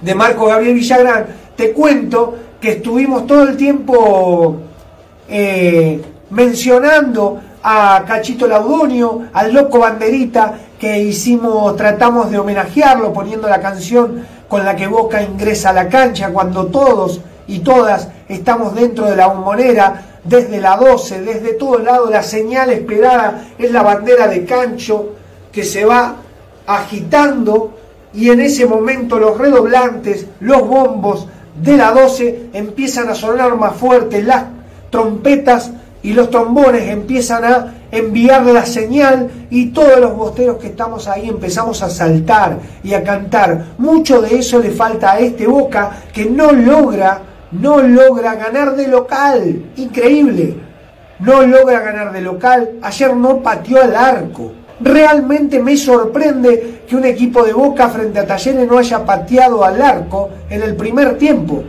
[0.00, 1.26] de Marco Gabriel Villagrán.
[1.54, 4.56] Te cuento que estuvimos todo el tiempo
[5.28, 13.60] eh, mencionando a Cachito Laudonio, al Loco Banderita, que hicimos, tratamos de homenajearlo poniendo la
[13.60, 19.04] canción con la que Boca ingresa a la cancha cuando todos y todas estamos dentro
[19.04, 24.26] de la bombonera, desde la 12, desde todo lado, la señal esperada es la bandera
[24.26, 25.10] de cancho
[25.52, 26.16] que se va
[26.66, 27.76] agitando
[28.14, 31.28] y en ese momento los redoblantes, los bombos
[31.62, 34.44] de la 12 empiezan a sonar más fuerte, las
[34.88, 41.08] trompetas y los trombones empiezan a enviar la señal y todos los bosteros que estamos
[41.08, 43.66] ahí empezamos a saltar y a cantar.
[43.78, 47.22] Mucho de eso le falta a este Boca que no logra,
[47.52, 49.64] no logra ganar de local.
[49.76, 50.56] Increíble.
[51.18, 52.70] No logra ganar de local.
[52.82, 54.52] Ayer no pateó al arco.
[54.80, 59.82] Realmente me sorprende que un equipo de Boca frente a Talleres no haya pateado al
[59.82, 61.62] arco en el primer tiempo.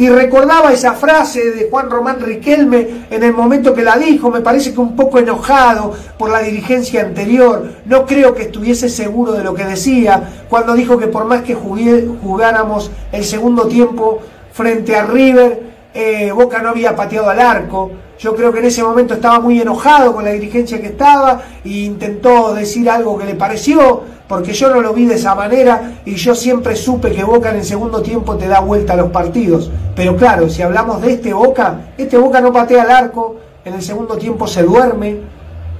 [0.00, 4.40] Y recordaba esa frase de Juan Román Riquelme en el momento que la dijo, me
[4.40, 9.44] parece que un poco enojado por la dirigencia anterior, no creo que estuviese seguro de
[9.44, 14.20] lo que decía, cuando dijo que por más que jugáramos el segundo tiempo
[14.54, 17.90] frente a River, eh, Boca no había pateado al arco.
[18.18, 21.68] Yo creo que en ese momento estaba muy enojado con la dirigencia que estaba e
[21.68, 26.14] intentó decir algo que le pareció, porque yo no lo vi de esa manera y
[26.14, 29.72] yo siempre supe que Boca en el segundo tiempo te da vuelta a los partidos.
[29.96, 33.82] Pero claro, si hablamos de este Boca, este Boca no patea al arco, en el
[33.82, 35.16] segundo tiempo se duerme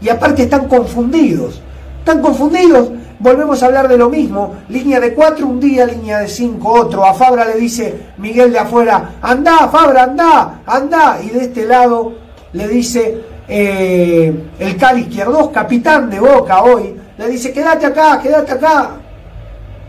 [0.00, 1.62] y aparte están confundidos.
[2.00, 4.56] Están confundidos, volvemos a hablar de lo mismo.
[4.68, 7.04] Línea de cuatro un día, línea de cinco otro.
[7.04, 11.20] A Fabra le dice Miguel de afuera, anda Fabra, anda, anda.
[11.22, 12.14] Y de este lado
[12.52, 18.52] le dice eh, el Cali Izquierdos, capitán de Boca hoy, le dice, quédate acá, quédate
[18.52, 18.92] acá.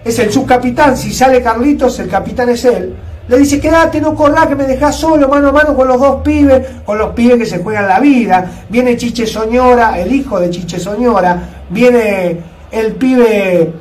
[0.03, 2.93] Es el subcapitán, si sale Carlitos, el capitán es él.
[3.29, 6.21] Le dice, quédate, no corrá, que me dejás solo, mano a mano con los dos
[6.23, 8.65] pibes, con los pibes que se juegan la vida.
[8.67, 12.37] Viene Chiche Soñora, el hijo de Chiche Soñora, viene
[12.69, 13.71] el pibe,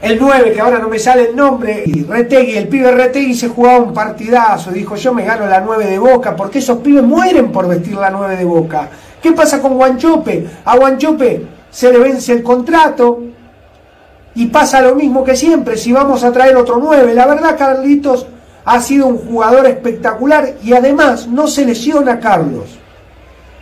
[0.00, 3.48] el 9, que ahora no me sale el nombre, y Retegui, el pibe Retegui se
[3.48, 7.52] jugaba un partidazo, dijo, yo me gano la 9 de Boca, porque esos pibes mueren
[7.52, 8.88] por vestir la 9 de Boca.
[9.20, 10.46] ¿Qué pasa con Guanchope?
[10.64, 13.20] A Guanchope se le vence el contrato
[14.34, 17.14] y pasa lo mismo que siempre, si vamos a traer otro 9.
[17.14, 18.26] La verdad, Carlitos
[18.64, 22.78] ha sido un jugador espectacular y además no se lesiona Carlos.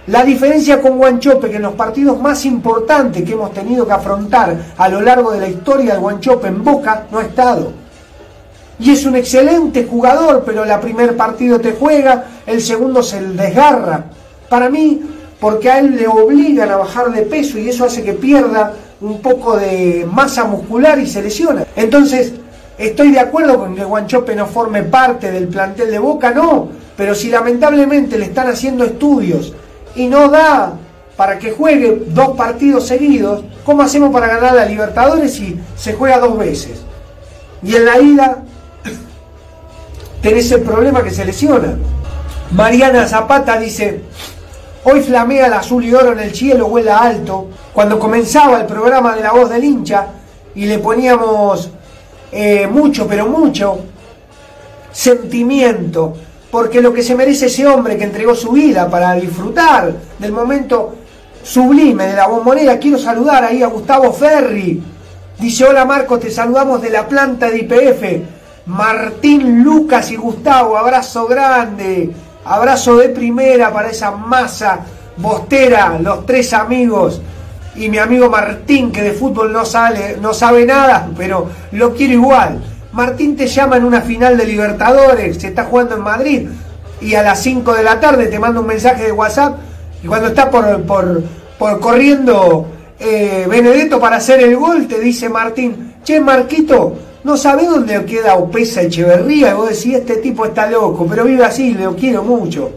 [0.09, 4.57] La diferencia con Guanchope, que en los partidos más importantes que hemos tenido que afrontar
[4.77, 7.73] a lo largo de la historia de Guanchope en Boca, no ha estado.
[8.79, 14.05] Y es un excelente jugador, pero el primer partido te juega, el segundo se desgarra.
[14.49, 15.03] Para mí,
[15.41, 19.21] porque a él le obligan a bajar de peso y eso hace que pierda un
[19.21, 21.65] poco de masa muscular y se lesiona.
[21.77, 22.33] Entonces,
[22.77, 27.15] estoy de acuerdo con que Guanchope no forme parte del plantel de Boca, no, pero
[27.15, 29.53] si lamentablemente le están haciendo estudios
[29.95, 30.77] y no da
[31.17, 36.19] para que juegue dos partidos seguidos, ¿cómo hacemos para ganar la Libertadores si se juega
[36.19, 36.83] dos veces?
[37.63, 38.45] Y en la ida
[40.23, 41.77] tenés el problema que se lesiona.
[42.53, 44.01] Mariana Zapata dice,
[44.85, 47.49] Hoy flamea el azul y oro en el cielo, vuela alto.
[47.73, 50.07] Cuando comenzaba el programa de la voz del hincha
[50.55, 51.71] y le poníamos
[52.31, 53.81] eh, mucho, pero mucho
[54.93, 56.15] sentimiento,
[56.51, 60.95] porque lo que se merece ese hombre que entregó su vida para disfrutar del momento
[61.43, 64.83] sublime de la bombonera, quiero saludar ahí a Gustavo Ferri.
[65.39, 68.67] Dice, hola Marcos, te saludamos de la planta de IPF.
[68.67, 72.13] Martín, Lucas y Gustavo, abrazo grande.
[72.49, 74.81] Abrazo de primera para esa masa
[75.19, 77.21] bostera, los tres amigos.
[77.77, 82.15] Y mi amigo Martín, que de fútbol no, sale, no sabe nada, pero lo quiero
[82.15, 82.59] igual.
[82.93, 86.49] Martín te llama en una final de Libertadores, se está jugando en Madrid,
[87.03, 89.59] y a las 5 de la tarde te manda un mensaje de WhatsApp,
[90.03, 91.23] y cuando está por, por,
[91.59, 92.67] por corriendo
[92.99, 96.97] eh, Benedetto para hacer el gol, te dice Martín, che, Marquito,
[97.29, 101.45] no sabe dónde queda Opesa Echeverría, y vos decís, este tipo está loco, pero vive
[101.45, 102.71] así, lo quiero mucho.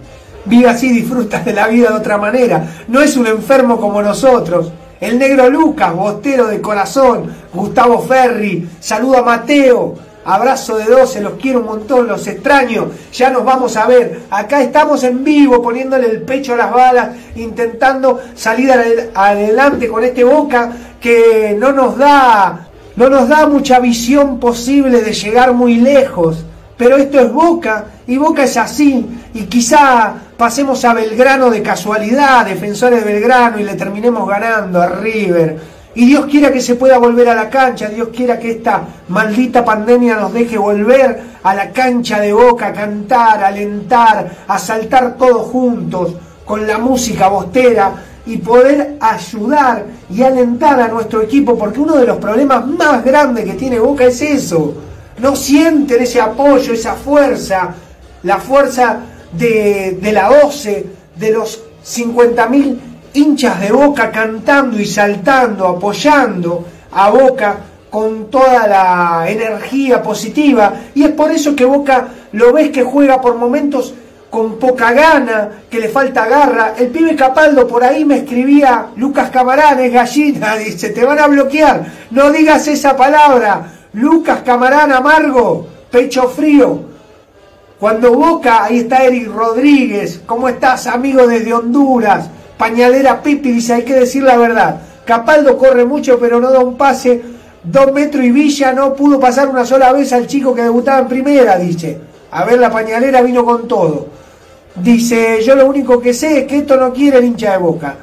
[0.43, 2.83] Vive así, disfruta de la vida de otra manera.
[2.89, 4.69] No es un enfermo como nosotros.
[4.99, 9.95] El negro Lucas, bostero de corazón, Gustavo Ferri, saluda a Mateo,
[10.25, 14.23] abrazo de 12, los quiero un montón, los extraño, ya nos vamos a ver.
[14.29, 18.69] Acá estamos en vivo, poniéndole el pecho a las balas, intentando salir
[19.15, 25.13] adelante con este Boca que no nos da, no nos da mucha visión posible de
[25.13, 26.43] llegar muy lejos.
[26.77, 29.05] Pero esto es Boca y Boca es así.
[29.33, 34.87] Y quizá pasemos a Belgrano de casualidad, defensores de Belgrano, y le terminemos ganando a
[34.87, 35.59] River.
[35.93, 39.63] Y Dios quiera que se pueda volver a la cancha, Dios quiera que esta maldita
[39.63, 45.47] pandemia nos deje volver a la cancha de boca, a cantar, alentar, a saltar todos
[45.47, 46.15] juntos
[46.45, 47.93] con la música bostera
[48.25, 53.45] y poder ayudar y alentar a nuestro equipo, porque uno de los problemas más grandes
[53.45, 54.73] que tiene Boca es eso.
[55.19, 57.73] No sienten ese apoyo, esa fuerza,
[58.23, 58.99] la fuerza
[59.31, 62.77] de, la 12, de los 50.000
[63.13, 67.57] hinchas de Boca cantando y saltando, apoyando a Boca
[67.89, 70.73] con toda la energía positiva.
[70.95, 73.93] Y es por eso que Boca lo ves que juega por momentos
[74.31, 76.73] con poca gana, que le falta garra.
[76.75, 81.27] El pibe Capaldo por ahí me escribía, Lucas Camarán es gallina, dice, te van a
[81.27, 83.73] bloquear, no digas esa palabra.
[83.93, 86.91] Lucas Camarán amargo, pecho frío,
[87.81, 92.29] cuando Boca, ahí está Eric Rodríguez, ¿cómo estás, amigo desde Honduras?
[92.55, 94.81] Pañalera Pipi dice, hay que decir la verdad.
[95.03, 97.23] Capaldo corre mucho, pero no da un pase.
[97.63, 101.07] Dos metros y Villa no pudo pasar una sola vez al chico que debutaba en
[101.07, 101.99] primera, dice.
[102.29, 104.20] A ver, la pañalera vino con todo.
[104.75, 107.95] Dice, yo lo único que sé es que esto no quiere el hincha de Boca.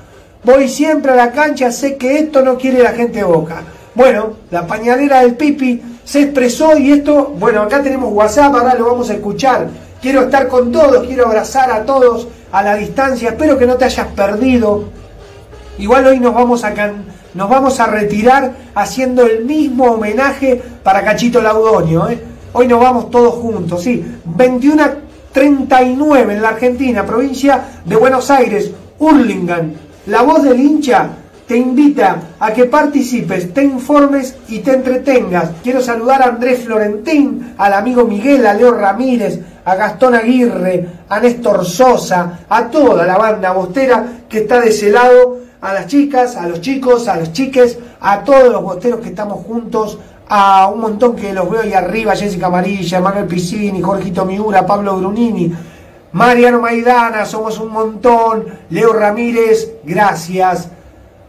[0.45, 3.63] Voy siempre a la cancha, sé que esto no quiere la gente de Boca.
[3.95, 8.87] Bueno, la pañalera del Pipi se expresó y esto, bueno, acá tenemos WhatsApp, ahora lo
[8.87, 9.69] vamos a escuchar.
[10.01, 13.87] Quiero estar con todos, quiero abrazar a todos a la distancia, espero que no te
[13.87, 14.85] hayas perdido.
[15.79, 16.73] Igual hoy nos vamos a,
[17.35, 22.09] nos vamos a retirar haciendo el mismo homenaje para Cachito Laudonio.
[22.09, 22.23] ¿eh?
[22.53, 24.05] Hoy nos vamos todos juntos, sí.
[25.35, 29.73] 21.39 en la Argentina, provincia de Buenos Aires, Hurlingham.
[30.07, 31.11] La voz del hincha
[31.47, 35.51] te invita a que participes, te informes y te entretengas.
[35.63, 41.21] Quiero saludar a Andrés Florentín, al amigo Miguel, a Leo Ramírez, a Gastón Aguirre, a
[41.21, 46.37] Néstor Sosa, a toda la banda bostera que está de ese lado, a las chicas,
[46.37, 49.99] a los chicos, a los chiques, a todos los bosteros que estamos juntos,
[50.29, 54.97] a un montón que los veo ahí arriba, Jessica Amarilla, Manuel Piscini, Jorgito Miura, Pablo
[54.97, 55.53] Brunini,
[56.13, 60.69] Mariano Maidana, somos un montón, Leo Ramírez, gracias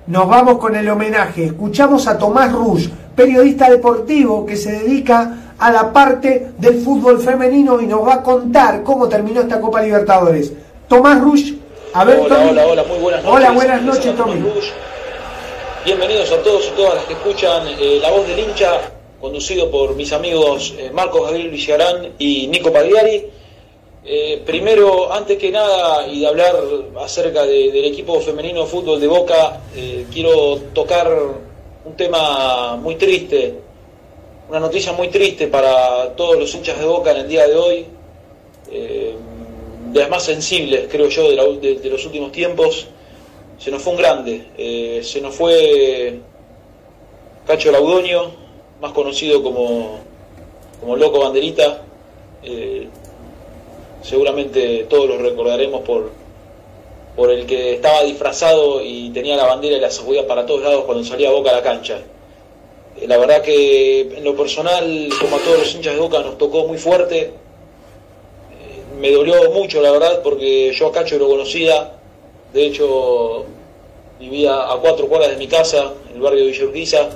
[0.09, 1.45] nos vamos con el homenaje.
[1.45, 7.79] Escuchamos a Tomás Rush, periodista deportivo que se dedica a la parte del fútbol femenino
[7.79, 10.51] y nos va a contar cómo terminó esta Copa Libertadores.
[10.87, 11.53] Tomás Rush,
[11.93, 13.37] a ver, hola, hola, hola, muy buenas noches.
[13.37, 14.37] Hola, buenas noches, Tomás.
[15.85, 19.95] Bienvenidos a todos y todas las que escuchan eh, La Voz del Hincha, conducido por
[19.95, 23.27] mis amigos eh, Marcos Gabriel Villarán y Nico Pagliari.
[24.03, 26.53] Eh, primero, antes que nada, y de hablar
[26.99, 29.61] acerca del equipo femenino de fútbol de Boca,
[30.11, 31.09] quiero tocar
[31.85, 33.55] un tema muy triste,
[34.49, 37.85] una noticia muy triste para todos los hinchas de Boca en el día de hoy,
[38.69, 42.87] de las más sensibles, creo yo, de, los últimos tiempos.
[43.59, 46.19] Se nos fue un grande, se nos fue
[47.45, 48.31] Cacho Laudonio,
[48.81, 49.99] más conocido como,
[50.79, 51.83] como Loco Banderita
[54.01, 56.11] seguramente todos lo recordaremos por,
[57.15, 60.85] por el que estaba disfrazado y tenía la bandera y la seguridad para todos lados
[60.85, 61.99] cuando salía a Boca a la cancha.
[62.99, 66.37] Eh, la verdad que en lo personal, como a todos los hinchas de Boca, nos
[66.37, 67.19] tocó muy fuerte.
[67.21, 67.31] Eh,
[68.99, 71.93] me dolió mucho, la verdad, porque yo a Cacho lo conocía.
[72.53, 73.45] De hecho,
[74.19, 77.09] vivía a cuatro cuadras de mi casa, en el barrio de Villa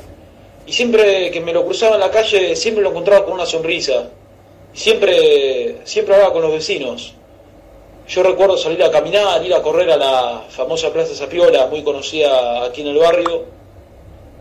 [0.66, 4.10] Y siempre que me lo cruzaba en la calle, siempre lo encontraba con una sonrisa
[4.74, 7.14] siempre, siempre hablaba con los vecinos.
[8.08, 12.66] Yo recuerdo salir a caminar, ir a correr a la famosa Plaza Zapiola, muy conocida
[12.66, 13.46] aquí en el barrio,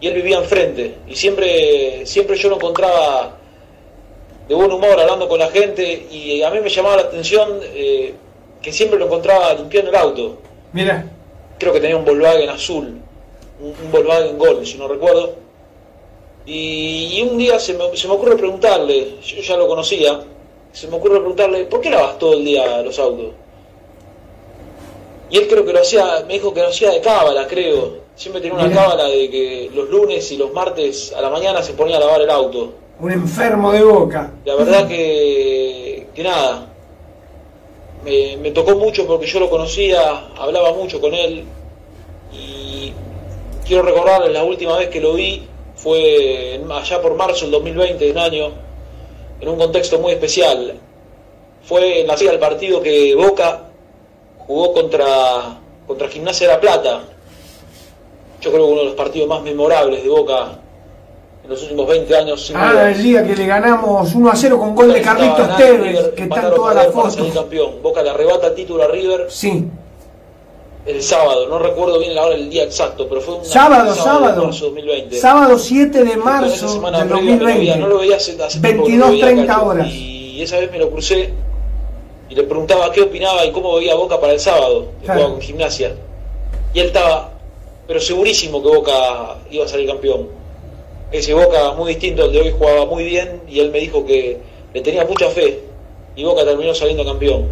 [0.00, 0.96] y él vivía enfrente.
[1.06, 3.36] Y siempre, siempre yo lo encontraba
[4.48, 8.14] de buen humor, hablando con la gente, y a mí me llamaba la atención eh,
[8.60, 10.38] que siempre lo encontraba limpiando el auto.
[10.72, 11.06] Mira.
[11.58, 13.00] Creo que tenía un Volkswagen azul,
[13.60, 15.42] un, un Volkswagen Gol, si no recuerdo
[16.44, 20.20] y, un día se me, se me, ocurre preguntarle, yo ya lo conocía,
[20.72, 23.28] se me ocurre preguntarle, ¿por qué lavas todo el día los autos?
[25.30, 28.02] Y él creo que lo hacía, me dijo que lo hacía de cábala, creo.
[28.16, 28.82] siempre tenía una Mirá.
[28.82, 32.20] cábala de que los lunes y los martes a la mañana se ponía a lavar
[32.20, 32.72] el auto.
[33.00, 34.32] Un enfermo de boca.
[34.44, 36.71] La verdad que, que nada,
[38.04, 41.44] me, me tocó mucho porque yo lo conocía, hablaba mucho con él
[42.32, 42.92] y
[43.66, 45.46] quiero recordarles la última vez que lo vi
[45.76, 48.52] fue allá por marzo del 2020, un año,
[49.40, 50.78] en un contexto muy especial.
[51.64, 53.70] Fue en la del partido que Boca
[54.46, 57.02] jugó contra, contra Gimnasia de la Plata.
[58.40, 60.60] Yo creo que uno de los partidos más memorables de Boca
[61.44, 62.46] en los últimos 20 años.
[62.46, 65.98] sin Ah, el día que le ganamos 1 a 0 con gol de Carlitos Tevez,
[65.98, 67.16] que están empataron todas las fotos.
[67.34, 67.82] campeón.
[67.82, 69.66] Boca le arrebata el título a River Sí,
[70.86, 74.44] el sábado, no recuerdo bien la hora del día exacto, pero fue un sábado, sábado.
[74.44, 75.16] marzo 2020.
[75.18, 77.76] Sábado 7 de en marzo del previa me lo veía, 2020.
[77.78, 79.88] no lo veía hace, hace tiempo que no lo 22, veía, 30 Cacho, horas.
[79.92, 81.32] Y esa vez me lo crucé
[82.28, 85.20] y le preguntaba qué opinaba y cómo veía Boca para el sábado, que Claro.
[85.20, 85.94] jugaba con gimnasia.
[86.74, 87.30] Y él estaba,
[87.86, 90.28] pero segurísimo que Boca iba a salir campeón.
[91.12, 94.38] Ese Boca muy distinto al de hoy jugaba muy bien y él me dijo que
[94.72, 95.60] le tenía mucha fe
[96.16, 97.48] y Boca terminó saliendo campeón.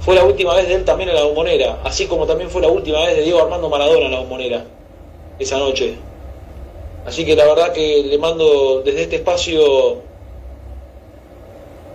[0.00, 2.68] Fue la última vez de él también en la bombonera, así como también fue la
[2.68, 4.66] última vez de Diego Armando Maradona en la bombonera,
[5.38, 5.94] esa noche.
[7.06, 10.02] Así que la verdad que le mando desde este espacio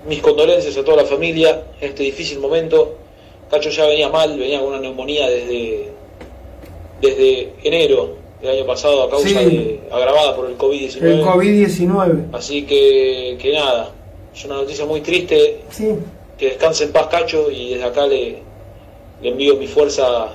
[0.08, 2.96] mis condolencias a toda la familia en este difícil momento.
[3.52, 5.92] Cacho ya venía mal, venía con una neumonía desde,
[7.00, 9.34] desde enero del año pasado a causa Sí.
[9.36, 11.02] de agravada por el COVID-19.
[11.02, 12.26] El COVID-19.
[12.34, 13.90] Así que, que nada,
[14.36, 15.62] es una noticia muy triste.
[15.72, 15.96] Sí,
[16.38, 18.40] Que descanse en paz, Cacho, y desde acá le,
[19.22, 20.30] le envío mi fuerza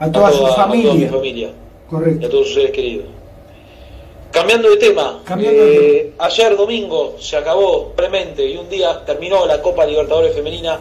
[0.00, 1.10] a toda su a toda mi familia.
[1.10, 2.26] familia y Correcto.
[2.26, 3.06] a todos sus seres queridos.
[4.32, 9.44] Cambiando de tema, Cambiando de eh, ayer domingo se acabó brevemente y un día terminó
[9.46, 10.80] la Copa Libertadores Femenina.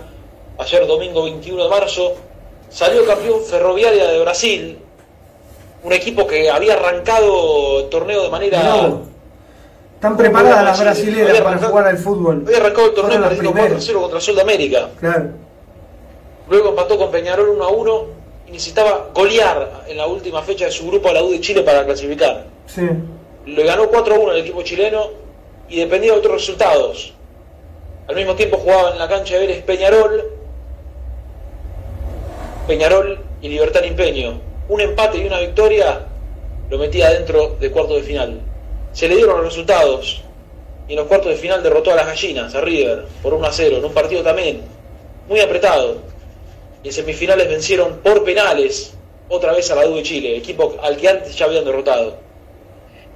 [0.58, 2.14] Ayer domingo 21 de marzo
[2.70, 4.78] salió campeón Ferroviaria de Brasil,
[5.84, 8.60] un equipo que había arrancado el torneo de manera.
[8.60, 8.90] Mirá,
[9.96, 12.44] Están preparadas las brasileras había para arrancado- jugar al fútbol.
[12.46, 13.84] Había arrancado el torneo perdiendo primeras.
[13.90, 14.90] 4-0 contra Sol de América.
[15.00, 15.26] Claro.
[16.50, 18.06] Luego empató con Peñarol 1 a 1
[18.48, 21.62] y necesitaba golear en la última fecha de su grupo a la U de Chile
[21.62, 22.46] para clasificar.
[22.66, 22.82] Sí.
[23.46, 25.08] Le ganó 4 a 1 el equipo chileno
[25.70, 27.14] y dependía de otros resultados.
[28.08, 30.24] Al mismo tiempo jugaba en la cancha de Vélez Peñarol,
[32.68, 34.40] Peñarol y Libertad Impeño.
[34.72, 36.00] Un empate y una victoria
[36.70, 38.40] lo metía dentro de cuartos de final.
[38.94, 40.22] Se le dieron los resultados
[40.88, 43.52] y en los cuartos de final derrotó a las gallinas, a River, por 1 a
[43.52, 44.62] 0, en un partido también
[45.28, 45.98] muy apretado.
[46.84, 48.94] Y en semifinales vencieron por penales
[49.28, 52.16] otra vez a la U de Chile, equipo al que antes ya habían derrotado.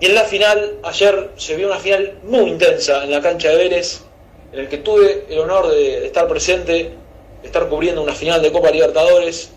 [0.02, 3.56] Y en la final, ayer se vio una final muy intensa en la cancha de
[3.56, 4.02] Vélez,
[4.52, 8.52] en el que tuve el honor de estar presente, de estar cubriendo una final de
[8.52, 9.55] Copa Libertadores.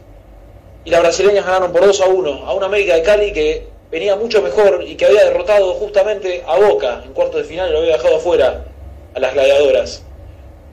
[0.89, 4.17] Y las brasileñas ganaron por 2 a 1 a una América de Cali que venía
[4.17, 7.81] mucho mejor y que había derrotado justamente a Boca en cuartos de final y lo
[7.81, 8.65] había dejado afuera
[9.15, 10.03] a las gladiadoras.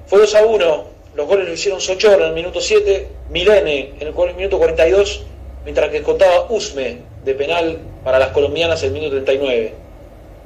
[0.08, 0.86] Fue 2 a 1,
[1.16, 5.24] los goles lo hicieron Sochor en el minuto 7, Milene en el minuto 42,
[5.66, 9.74] mientras que contaba Usme de penal para las colombianas en el minuto 39.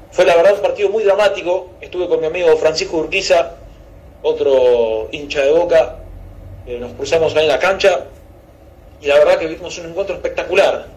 [0.09, 3.51] Fue la verdad un partido muy dramático, estuve con mi amigo Francisco Urquiza,
[4.23, 5.97] otro hincha de boca,
[6.65, 8.07] eh, nos cruzamos ahí en la cancha
[9.01, 10.87] y la verdad que vimos un encuentro espectacular,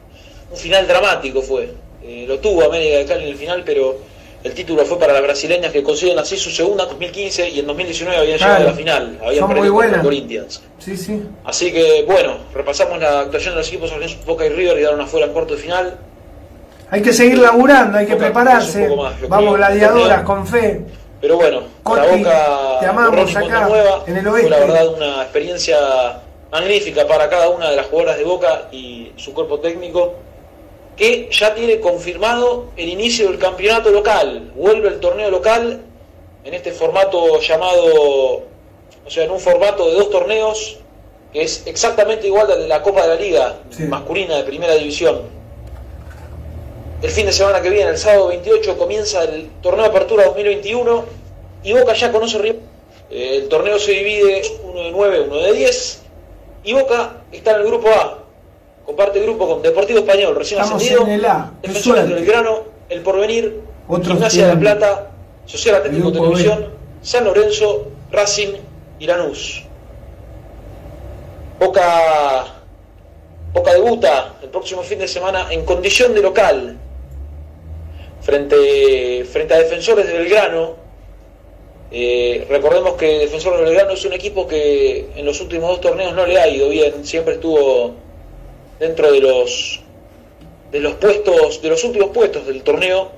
[0.51, 1.73] un final dramático fue.
[2.03, 3.97] Eh, lo tuvo América de Cali en el final, pero
[4.43, 7.67] el título fue para las brasileñas que consiguen así su segunda en 2015 y en
[7.67, 10.03] 2019 habían llegado a la final, habían Son muy perdido contra.
[10.03, 10.63] Corinthians.
[10.79, 11.23] Sí, sí.
[11.45, 15.01] Así que bueno, repasamos la actuación de los equipos argentinos Boca y River y daron
[15.01, 15.97] afuera en cuarto de final.
[16.91, 18.89] Hay que seguir laburando, hay que Boca prepararse.
[18.89, 20.81] más, Vamos, creo, gladiadoras, con fe.
[21.21, 24.67] Pero bueno, para Coti, Boca te amamos acá, nueva, en el fue la oeste.
[24.73, 25.79] verdad una experiencia
[26.53, 30.13] magnífica para cada una de las jugadoras de Boca y su cuerpo técnico,
[30.97, 34.53] que ya tiene confirmado el inicio del campeonato local.
[34.55, 35.81] Vuelve el torneo local
[36.45, 40.79] en este formato llamado, o sea, en un formato de dos torneos,
[41.33, 43.85] que es exactamente igual al de la Copa de la Liga Sí.
[43.85, 45.23] masculina de primera división.
[47.01, 51.05] El fin de semana que viene, el sábado 28, comienza el torneo de apertura 2021
[51.65, 52.57] y Boca ya conoce
[53.11, 56.02] El torneo se divide uno de 9, uno de 10
[56.65, 58.19] y Boca está en el grupo A.
[58.85, 61.53] Comparte grupo con Deportivo Español, recién Estamos ascendido, en el A.
[61.63, 65.11] Defensores del Belgrano, El Porvenir, Otros Gimnasia de la Plata,
[65.47, 66.21] Social Atlético el B.
[66.21, 66.69] Televisión,
[67.03, 68.55] San Lorenzo, Racing
[68.99, 69.65] y Lanús.
[71.61, 72.45] Boca,
[73.53, 76.79] Boca debuta el próximo fin de semana en condición de local
[78.23, 80.82] frente, frente a Defensores de Belgrano.
[81.95, 86.15] Eh, recordemos que Defensores de Belgrano es un equipo que en los últimos dos torneos
[86.15, 87.93] no le ha ido bien, siempre estuvo
[88.81, 89.81] dentro de los
[90.71, 93.11] de los puestos, de los últimos puestos del torneo,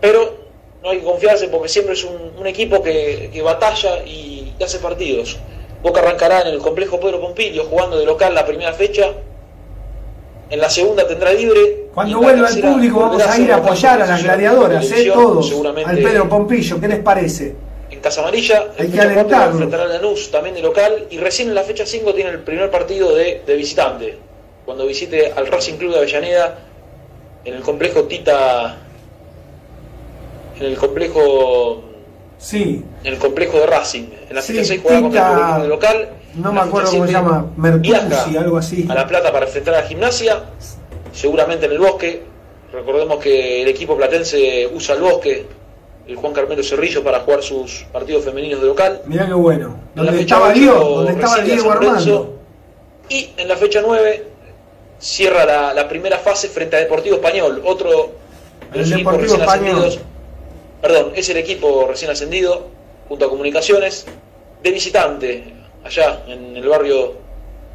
[0.00, 0.38] pero
[0.82, 4.64] no hay que confiarse porque siempre es un, un equipo que, que batalla y, y
[4.64, 5.36] hace partidos.
[5.82, 9.12] Boca arrancará en el complejo Pedro Pompilio jugando de local la primera fecha.
[10.50, 11.86] En la segunda tendrá libre.
[11.94, 15.10] Cuando vuelva el público vamos a ir a apoyar a las gladiadoras, ¿eh?
[15.12, 15.52] Todos.
[15.86, 17.54] Al Pedro Pompillo, ¿qué les parece?
[17.90, 18.68] en Casa Amarilla.
[18.78, 21.06] Hay En que fecha enfrentará a Lanús también de local.
[21.10, 24.18] Y recién en la fecha 5 tiene el primer partido de, de visitante.
[24.64, 26.58] Cuando visite al Racing Club de Avellaneda
[27.44, 28.78] en el complejo Tita.
[30.58, 31.84] En el complejo.
[32.40, 34.04] Sí, En el complejo de Racing.
[34.30, 36.08] En la Sí, fecha 6 juega contra el de local.
[36.36, 38.86] no me acuerdo cómo se llama, viaja algo así.
[38.88, 40.44] A La Plata para enfrentar a la gimnasia.
[41.12, 42.22] Seguramente en el bosque.
[42.72, 45.44] Recordemos que el equipo platense usa el bosque,
[46.06, 49.02] el Juan Carmelo Cerrillo, para jugar sus partidos femeninos de local.
[49.06, 49.76] Mirá qué bueno.
[49.94, 51.70] Donde estaba Diego, donde estaba Diego.
[51.72, 52.38] Armando.
[53.10, 54.24] Y en la fecha 9
[54.98, 58.12] cierra la, la primera fase frente a Deportivo Español, otro
[58.72, 59.76] de El los equipos Deportivo recién Español.
[59.84, 60.09] ascendidos.
[60.80, 62.68] Perdón, es el equipo recién ascendido,
[63.08, 64.06] junto a Comunicaciones,
[64.62, 65.44] de visitante,
[65.84, 67.14] allá en el barrio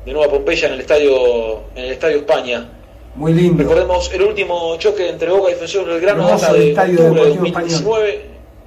[0.05, 2.69] de Nueva Pompeya, en el estadio, en el estadio España.
[3.15, 3.63] Muy lindo.
[3.63, 7.29] Recordemos el último choque entre Boca y Defensor Belgrano Hermoso data de estadio octubre de
[7.29, 8.21] Deportivo 2019,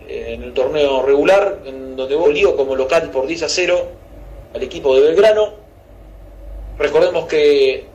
[0.08, 3.86] eh, en el torneo regular, en donde Boca como local por 10 a 0
[4.54, 5.54] al equipo de Belgrano.
[6.78, 7.86] Recordemos que,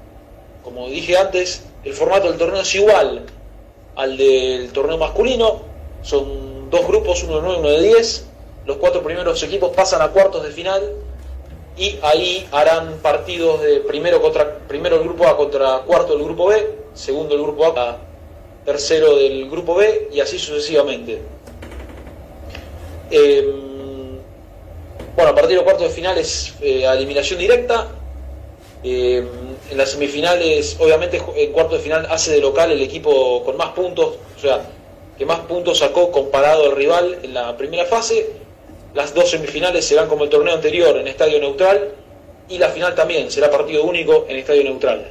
[0.63, 3.25] como dije antes, el formato del torneo es igual
[3.95, 5.72] al del torneo masculino.
[6.03, 8.25] Son dos grupos, uno de 9 y uno de 10.
[8.65, 10.93] Los cuatro primeros equipos pasan a cuartos de final
[11.77, 16.47] y ahí harán partidos de primero contra primero el grupo A contra cuarto del grupo
[16.47, 17.97] B, segundo el grupo A,
[18.65, 21.19] tercero del grupo B y así sucesivamente.
[23.09, 23.53] Eh,
[25.15, 27.87] bueno, a partir de cuartos de final es eh, eliminación directa.
[28.83, 29.25] Eh,
[29.71, 33.69] en las semifinales, obviamente en cuartos de final hace de local el equipo con más
[33.69, 34.61] puntos, o sea,
[35.25, 38.31] más puntos sacó comparado al rival en la primera fase.
[38.93, 41.91] Las dos semifinales serán como el torneo anterior en estadio neutral
[42.49, 45.07] y la final también será partido único en estadio neutral.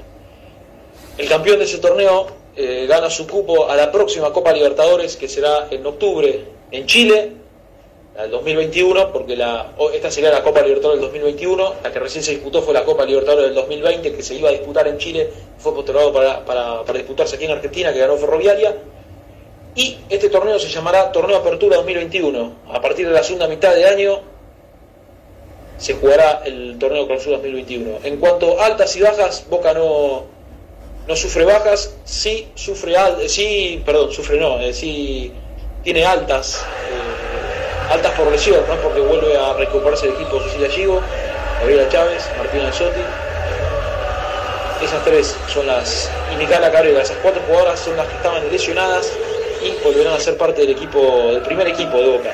[1.19, 5.29] El campeón de ese torneo eh, gana su cupo a la próxima Copa Libertadores que
[5.29, 7.33] será en octubre en Chile,
[8.15, 12.23] la del 2021, porque la, esta sería la Copa Libertadores del 2021, la que recién
[12.23, 15.31] se disputó fue la Copa Libertadores del 2020 que se iba a disputar en Chile,
[15.59, 18.77] fue postergado para, para, para disputarse aquí en Argentina, que ganó Ferroviaria.
[19.75, 22.53] Y este torneo se llamará Torneo Apertura 2021.
[22.73, 24.21] A partir de la segunda mitad de año
[25.79, 28.01] se jugará el Torneo Clausura 2021.
[28.05, 30.25] En cuanto a altas y bajas, Boca no,
[31.09, 35.33] no sufre bajas, sí sufre al, eh, sí, perdón, sufre no, eh, sí
[35.83, 38.77] tiene altas, eh, altas por lesión, ¿no?
[38.77, 41.01] porque vuelve a recuperarse el equipo Cecilia Gigo,
[41.61, 43.01] Gabriela Chávez, Martina Sotti.
[44.85, 49.13] Esas tres son las, y Micaela Cabrera, esas cuatro jugadoras son las que estaban lesionadas
[49.65, 52.31] y volverán a ser parte del equipo, del primer equipo de Boca.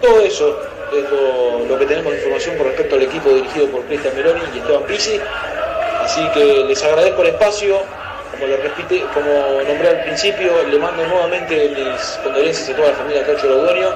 [0.00, 0.60] Todo eso
[0.92, 1.04] es
[1.68, 4.82] lo, que tenemos de información con respecto al equipo dirigido por Cristian Meloni y Esteban
[4.84, 5.20] Pizzi.
[6.02, 7.80] Así que les agradezco el espacio,
[8.32, 12.94] como lo repite, como nombré al principio, le mando nuevamente mis condolencias a toda la
[12.94, 13.92] familia Cacho Laudonio.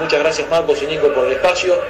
[0.00, 1.80] Muchas gracias Marcos y Nico por el espacio.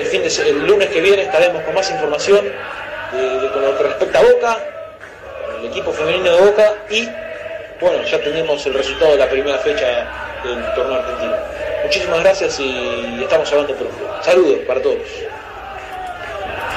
[0.00, 3.84] El, fin de el lunes que viene estaremos con más información de- con lo que
[3.84, 4.58] respecta a Boca,
[5.60, 7.08] el equipo femenino de Boca y
[7.82, 10.06] bueno, ya tenemos el resultado de la primera fecha
[10.44, 11.34] del torneo argentino.
[11.82, 14.22] Muchísimas gracias y estamos hablando pronto.
[14.22, 14.98] Saludos para todos.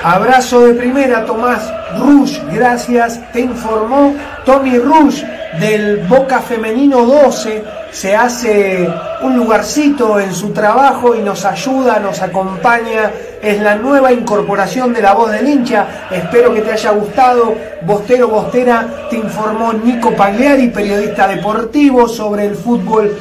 [0.04, 3.20] Abrazo de primera, Tomás Rush, gracias.
[3.32, 5.24] Te informó Tommy Rush
[5.60, 7.64] del Boca Femenino 12.
[7.92, 8.88] Se hace
[9.22, 13.12] un lugarcito en su trabajo y nos ayuda, nos acompaña.
[13.42, 16.08] Es la nueva incorporación de la voz del hincha.
[16.12, 17.56] Espero que te haya gustado.
[17.84, 23.16] Bostero Bostera, te informó Nico Pagliari, periodista deportivo, sobre el fútbol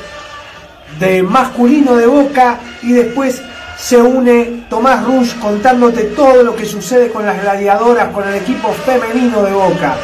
[0.99, 3.43] de masculino de Boca y después
[3.77, 8.69] se une Tomás Rush contándote todo lo que sucede con las gladiadoras, con el equipo
[8.73, 9.97] femenino de Boca.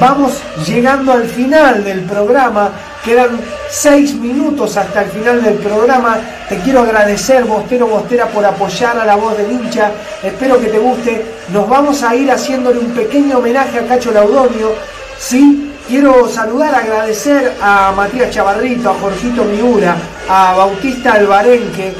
[0.00, 2.70] Vamos llegando al final del programa,
[3.04, 6.18] quedan seis minutos hasta el final del programa.
[6.48, 9.90] Te quiero agradecer, Bostero Bostera, por apoyar a la voz del hincha.
[10.22, 11.26] Espero que te guste.
[11.52, 14.72] Nos vamos a ir haciéndole un pequeño homenaje a Cacho Laudonio.
[15.18, 19.94] Sí, Quiero saludar, agradecer a Matías Chavarrito, a Jorgito Miura,
[20.30, 21.92] a Bautista Albarenque.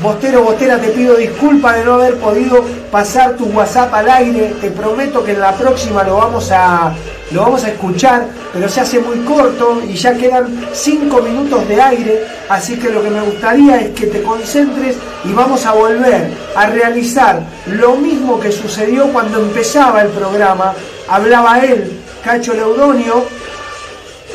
[0.00, 4.54] Bostero, Bostera, te pido disculpas de no haber podido pasar tu WhatsApp al aire.
[4.60, 6.92] Te prometo que en la próxima lo vamos a,
[7.32, 11.80] lo vamos a escuchar, pero se hace muy corto y ya quedan cinco minutos de
[11.80, 12.24] aire.
[12.50, 16.66] Así que lo que me gustaría es que te concentres y vamos a volver a
[16.66, 20.74] realizar lo mismo que sucedió cuando empezaba el programa.
[21.08, 23.24] Hablaba él Cacho Leudonio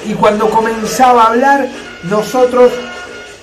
[0.05, 1.67] y cuando comenzaba a hablar
[2.03, 2.71] nosotros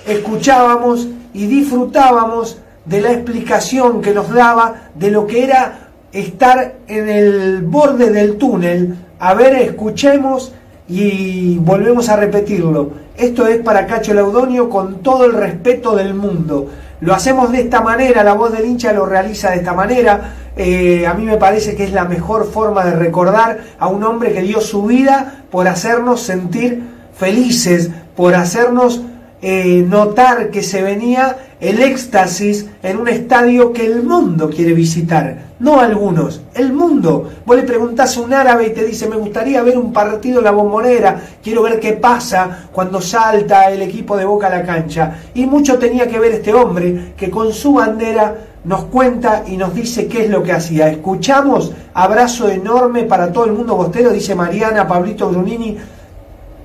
[0.05, 7.09] escuchábamos y disfrutábamos de la explicación que nos daba de lo que era estar en
[7.09, 8.95] el borde del túnel.
[9.19, 10.53] A ver, escuchemos
[10.87, 12.91] y volvemos a repetirlo.
[13.17, 16.69] Esto es para Cacho Laudonio con todo el respeto del mundo.
[17.01, 20.35] Lo hacemos de esta manera, la voz del hincha lo realiza de esta manera.
[20.55, 24.31] Eh, a mí me parece que es la mejor forma de recordar a un hombre
[24.31, 26.83] que dio su vida por hacernos sentir
[27.17, 29.01] felices, por hacernos
[29.41, 35.53] eh, notar que se venía el éxtasis en un estadio que el mundo quiere visitar,
[35.57, 37.29] no algunos, el mundo.
[37.43, 40.45] Vos le preguntás a un árabe y te dice, me gustaría ver un partido en
[40.45, 45.15] la bombonera, quiero ver qué pasa cuando salta el equipo de Boca a la cancha.
[45.33, 49.73] Y mucho tenía que ver este hombre que con su bandera nos cuenta y nos
[49.73, 50.89] dice qué es lo que hacía.
[50.89, 55.77] Escuchamos, abrazo enorme para todo el mundo bostero, dice Mariana, Pablito Brunini,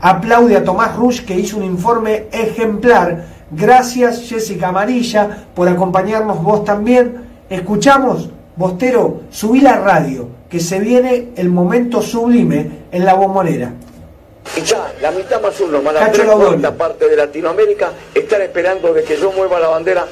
[0.01, 3.40] aplaude a Tomás Rush que hizo un informe ejemplar.
[3.51, 7.29] Gracias Jessica Amarilla por acompañarnos vos también.
[7.49, 13.73] Escuchamos, Bostero, subí la radio, que se viene el momento sublime en la bombonera.
[14.57, 16.27] Y ya, la mitad más uno, más la tres
[16.77, 20.07] parte de Latinoamérica están esperando de que yo mueva la bandera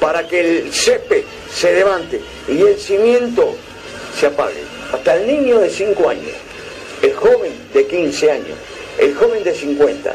[0.00, 1.22] para que el césped
[1.52, 3.54] se levante y el cimiento
[4.18, 4.62] se apague.
[4.92, 6.32] Hasta el niño de 5 años,
[7.02, 8.58] el joven de 15 años,
[8.98, 10.14] el joven de 50,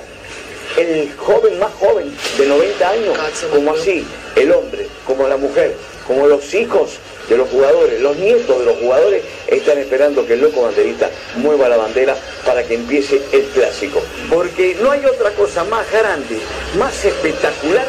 [0.78, 3.18] el joven más joven de 90 años,
[3.54, 4.06] como así,
[4.36, 5.76] el hombre, como la mujer,
[6.08, 6.92] como los hijos
[7.30, 11.70] de los jugadores, los nietos de los jugadores están esperando que el loco banderista mueva
[11.70, 12.16] la bandera
[12.46, 14.02] para que empiece el clásico.
[14.30, 16.40] Porque no hay otra cosa más grande,
[16.78, 17.86] más espectacular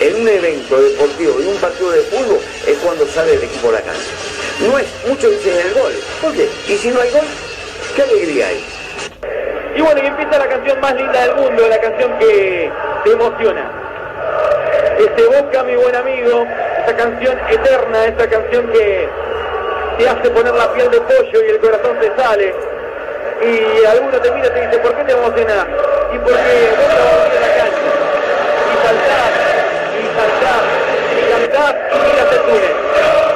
[0.00, 3.72] en un evento deportivo, en un partido de fútbol, es cuando sale el equipo a
[3.72, 4.00] la cancha.
[4.60, 5.92] No es, muchos dicen el gol.
[6.22, 6.48] ¿Por qué?
[6.68, 7.26] Y si no hay gol,
[7.94, 8.64] ¿qué alegría hay?
[9.76, 12.72] Y bueno, y empieza la canción más linda del mundo, la canción que
[13.04, 13.70] te emociona.
[14.98, 16.46] Este Boca, mi buen amigo,
[16.78, 19.06] esta canción eterna, esta canción que
[19.98, 22.54] te hace poner la piel de pollo y el corazón te sale.
[23.42, 25.66] Y alguno te mira y te dice, ¿por qué te emocionás?
[26.14, 27.90] Y porque Boca va a la cancha.
[28.72, 29.30] Y saltás,
[30.00, 30.64] y saltás,
[31.12, 33.35] y cantás, y miras el túnel.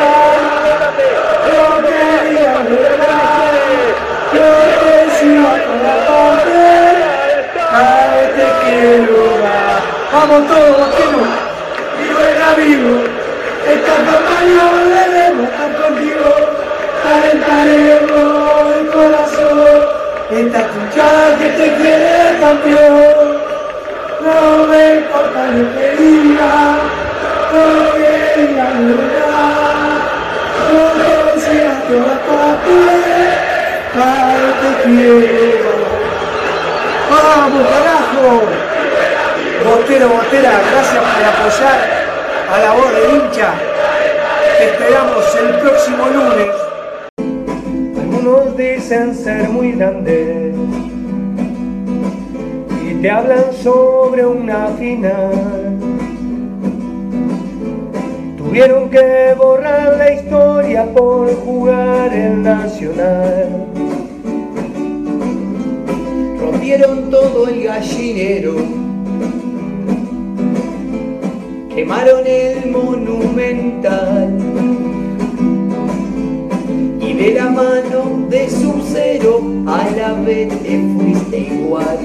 [10.13, 11.27] Vamos todos, vaqueros.
[11.97, 13.03] Vivo el amigo.
[13.67, 16.29] Esta campaña volveremos a estar contigo.
[17.03, 19.57] Calentaremos el corazón.
[20.31, 23.27] Esta cuchara que te quiere campeón.
[24.21, 26.53] No me importa lo que diga.
[27.51, 27.63] No
[27.93, 29.91] que diga verdad.
[30.71, 30.83] No
[31.33, 33.00] que sea toda parte.
[33.93, 35.71] Para te quiero.
[37.09, 38.41] ¡Vamos, carajo!
[39.65, 41.79] Botero, Botera, gracias por apoyar
[42.49, 43.53] a la voz del hincha.
[44.57, 46.55] Te esperamos el próximo lunes.
[47.99, 50.55] Algunos dicen ser muy grandes
[52.89, 55.31] y te hablan sobre una final.
[58.37, 63.70] Tuvieron que borrar la historia por jugar el Nacional.
[66.61, 68.55] Rompieron todo el gallinero,
[71.73, 74.37] quemaron el monumental
[76.99, 81.97] y de la mano de su cero a la vez te fuiste igual.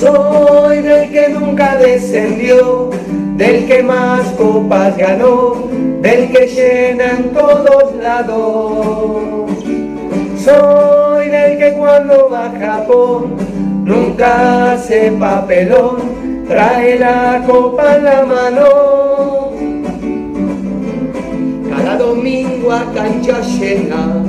[0.00, 2.90] Soy del que nunca descendió,
[3.36, 5.68] del que más copas ganó,
[6.02, 9.23] del que llena en todos lados.
[10.44, 13.34] Soy del que cuando va a Japón
[13.82, 19.52] nunca hace papelón, trae la copa en la mano.
[21.70, 24.22] Cada domingo a cancha llena,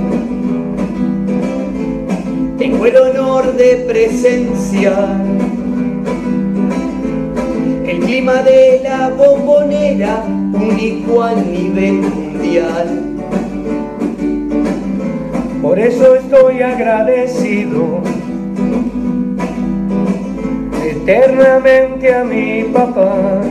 [2.59, 5.17] tengo el honor de presenciar
[7.87, 13.14] el clima de la bombonera, único a nivel mundial.
[15.65, 17.99] Por eso estoy agradecido
[20.85, 23.41] eternamente a mi papá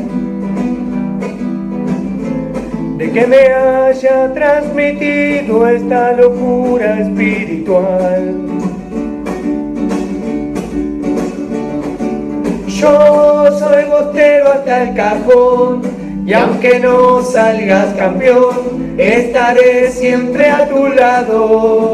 [2.99, 8.35] de que me haya transmitido esta locura espiritual.
[12.69, 15.83] Yo soy bostero hasta el cajón
[16.25, 21.94] y aunque no salgas campeón, estaré siempre a tu lado.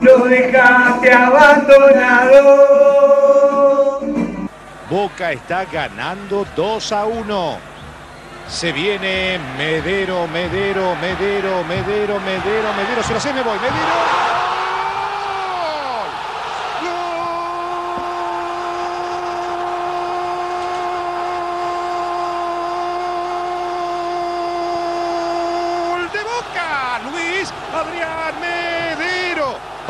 [0.00, 2.68] lo dejaste abandonado.
[4.90, 7.58] Boca está ganando 2 a 1.
[8.48, 13.02] Se viene Medero, Medero, Medero, Medero, Medero, Medero.
[13.02, 13.58] Se lo sé, me voy.
[13.58, 13.74] Medero.
[25.90, 27.00] ¡Gol de Boca!
[27.12, 29.58] Luis Adrián Medero.